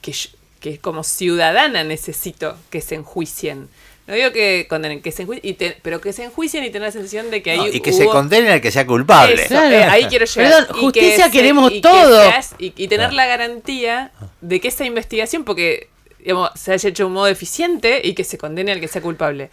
[0.01, 0.29] que, yo-
[0.59, 3.67] que como ciudadana necesito que se enjuicien.
[4.07, 6.83] No digo que condenen, que se enjuicien, y te- pero que se enjuicien y tener
[6.87, 9.33] la sensación de que ahí No, y que hubo- se condene al que sea culpable.
[9.33, 9.75] eso, Claro.
[9.75, 10.51] eh, ahí quiero llegar.
[10.51, 12.21] Perdón, Y que justicia se- queremos y que todo.
[12.23, 15.87] seas- y, y tener la garantía de que esa investigación, porque
[16.25, 19.01] digamos, se haya hecho de un modo eficiente y que se condene al que sea
[19.01, 19.51] culpable.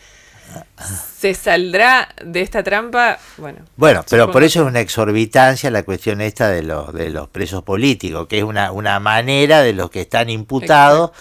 [1.19, 3.19] ¿Se saldrá de esta trampa?
[3.37, 3.59] Bueno.
[3.77, 7.29] Bueno, pero supongo por eso es una exorbitancia la cuestión esta de los, de los
[7.29, 11.13] presos políticos, que es una, una manera de los que están imputados,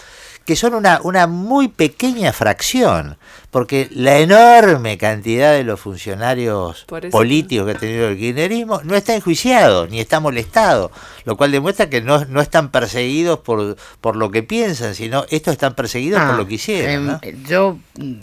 [0.44, 3.16] que son una, una muy pequeña fracción,
[3.50, 9.14] porque la enorme cantidad de los funcionarios políticos que ha tenido el kirchnerismo no está
[9.14, 10.90] enjuiciado, ni está molestado,
[11.24, 15.52] lo cual demuestra que no, no están perseguidos por, por lo que piensan, sino estos
[15.52, 16.90] están perseguidos por Ah, lo que hicieron.
[16.90, 17.20] em, ¿no?
[17.48, 17.78] Yo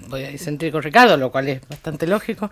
[0.09, 2.49] voy a disentir con Ricardo, lo cual es bastante lógico.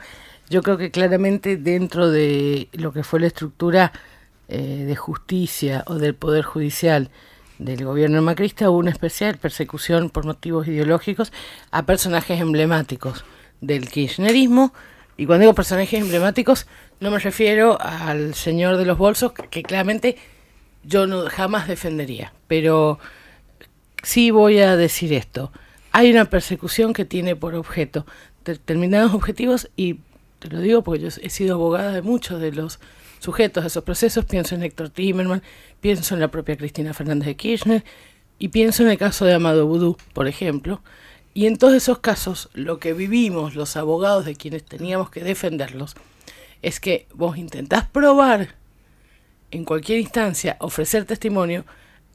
[0.49, 3.91] Yo creo que claramente dentro de lo que fue la estructura
[4.47, 7.09] eh, de justicia o del poder judicial
[7.59, 11.31] del gobierno macrista hubo una especial persecución por motivos ideológicos
[11.71, 13.25] a personajes emblemáticos
[13.61, 14.73] del kirchnerismo.
[15.17, 16.67] Y cuando digo personajes emblemáticos,
[16.99, 20.17] no me refiero al señor de los bolsos, que, que claramente
[20.83, 22.33] yo no jamás defendería.
[22.47, 22.99] Pero
[24.03, 25.51] sí voy a decir esto.
[25.91, 28.05] Hay una persecución que tiene por objeto
[28.45, 29.99] determinados objetivos y
[30.39, 32.79] te lo digo porque yo he sido abogada de muchos de los
[33.19, 34.25] sujetos a esos procesos.
[34.25, 35.41] Pienso en Héctor Timerman,
[35.81, 37.83] pienso en la propia Cristina Fernández de Kirchner
[38.39, 40.81] y pienso en el caso de Amado Boudou, por ejemplo.
[41.33, 45.95] Y en todos esos casos, lo que vivimos los abogados de quienes teníamos que defenderlos
[46.61, 48.55] es que vos intentás probar
[49.51, 51.65] en cualquier instancia ofrecer testimonio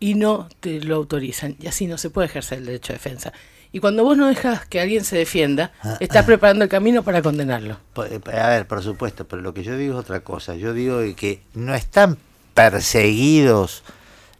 [0.00, 1.56] y no te lo autorizan.
[1.60, 3.32] Y así no se puede ejercer el derecho de defensa.
[3.72, 7.78] Y cuando vos no dejas que alguien se defienda, estás preparando el camino para condenarlo.
[7.94, 10.54] Po- eh, A ver, por supuesto, pero lo que yo digo es otra cosa.
[10.56, 12.18] Yo digo que no están
[12.52, 13.82] perseguidos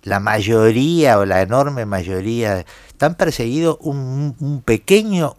[0.02, 5.36] la mayoría o la enorme mayoría, están perseguidos un, un pequeño,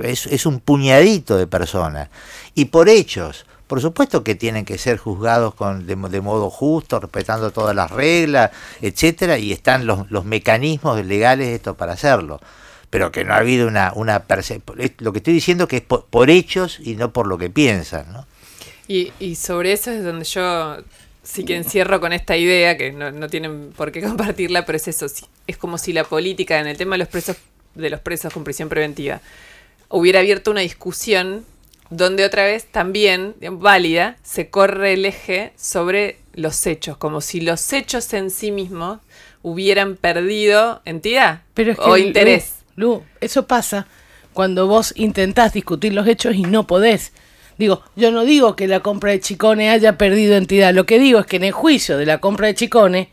[0.00, 2.08] es, es un puñadito de personas.
[2.54, 6.98] Y por hechos, por supuesto que tienen que ser juzgados con, de, de modo justo,
[6.98, 8.50] respetando todas las reglas,
[8.80, 12.40] etcétera, y están los, los mecanismos legales esto para hacerlo.
[12.90, 14.24] Pero que no ha habido una, una
[14.98, 18.12] Lo que estoy diciendo que es por, por hechos y no por lo que piensan,
[18.12, 18.26] ¿no?
[18.88, 20.78] Y, y sobre eso es donde yo
[21.22, 24.88] sí que encierro con esta idea, que no, no tienen por qué compartirla, pero es
[24.88, 25.06] eso,
[25.46, 27.36] es como si la política en el tema de los presos,
[27.74, 29.20] de los presos con prisión preventiva,
[29.88, 31.44] hubiera abierto una discusión
[31.90, 37.72] donde otra vez también, válida, se corre el eje sobre los hechos, como si los
[37.72, 39.00] hechos en sí mismos
[39.42, 42.59] hubieran perdido entidad Pero es que, o interés.
[42.80, 43.86] Lu, eso pasa
[44.32, 47.12] cuando vos intentás discutir los hechos y no podés.
[47.58, 50.72] Digo, yo no digo que la compra de Chicone haya perdido entidad.
[50.72, 53.10] Lo que digo es que en el juicio de la compra de Chicone,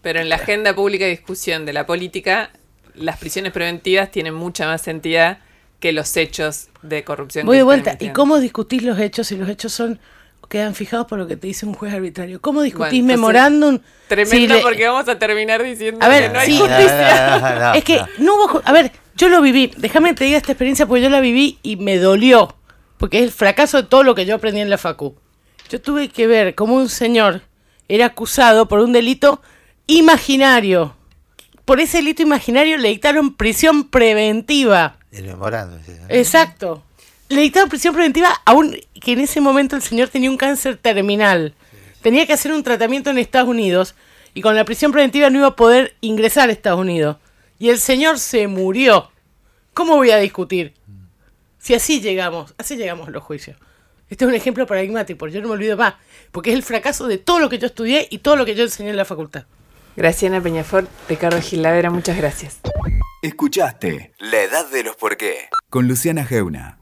[0.00, 2.50] Pero en la agenda pública de discusión de la política,
[2.94, 5.38] las prisiones preventivas tienen mucha más entidad
[5.80, 7.44] que los hechos de corrupción.
[7.44, 7.96] voy que de vuelta.
[8.00, 10.00] ¿Y cómo discutís los hechos si los hechos son
[10.52, 12.40] quedan fijados por lo que te dice un juez arbitrario?
[12.40, 13.78] ¿Cómo discutís Bueno, entonces, memorándum?
[14.06, 17.38] Tremendo si le- porque vamos a terminar diciendo A ver, que no hay justicia.
[17.40, 18.06] No, no, no, es que no.
[18.18, 18.48] no hubo.
[18.48, 19.72] ju- A ver, yo lo viví.
[19.78, 22.54] Déjame te diga esta experiencia porque yo la viví y me dolió.
[22.98, 25.16] Porque es el fracaso de todo lo que yo aprendí en la Facu.
[25.70, 27.40] Yo tuve que ver cómo un señor
[27.88, 29.40] era acusado por un delito
[29.86, 30.94] imaginario.
[31.64, 34.98] Por ese delito imaginario le dictaron prisión preventiva.
[35.10, 36.06] El sí, ¿no?
[36.08, 36.82] Exacto.
[37.32, 41.54] Le dictaron prisión preventiva aún que en ese momento el señor tenía un cáncer terminal.
[42.02, 43.94] Tenía que hacer un tratamiento en Estados Unidos
[44.34, 47.16] y con la prisión preventiva no iba a poder ingresar a Estados Unidos.
[47.58, 49.10] Y el señor se murió.
[49.72, 50.74] ¿Cómo voy a discutir?
[51.58, 53.56] Si así llegamos, así llegamos a los juicios.
[54.10, 55.94] Este es un ejemplo paradigmático, porque yo no me olvido más,
[56.32, 58.64] porque es el fracaso de todo lo que yo estudié y todo lo que yo
[58.64, 59.46] enseñé en la facultad.
[59.96, 62.60] Graciana Peñafort, Ricardo Gilavera, muchas gracias.
[63.22, 66.81] Escuchaste La Edad de los Por qué con Luciana Geuna.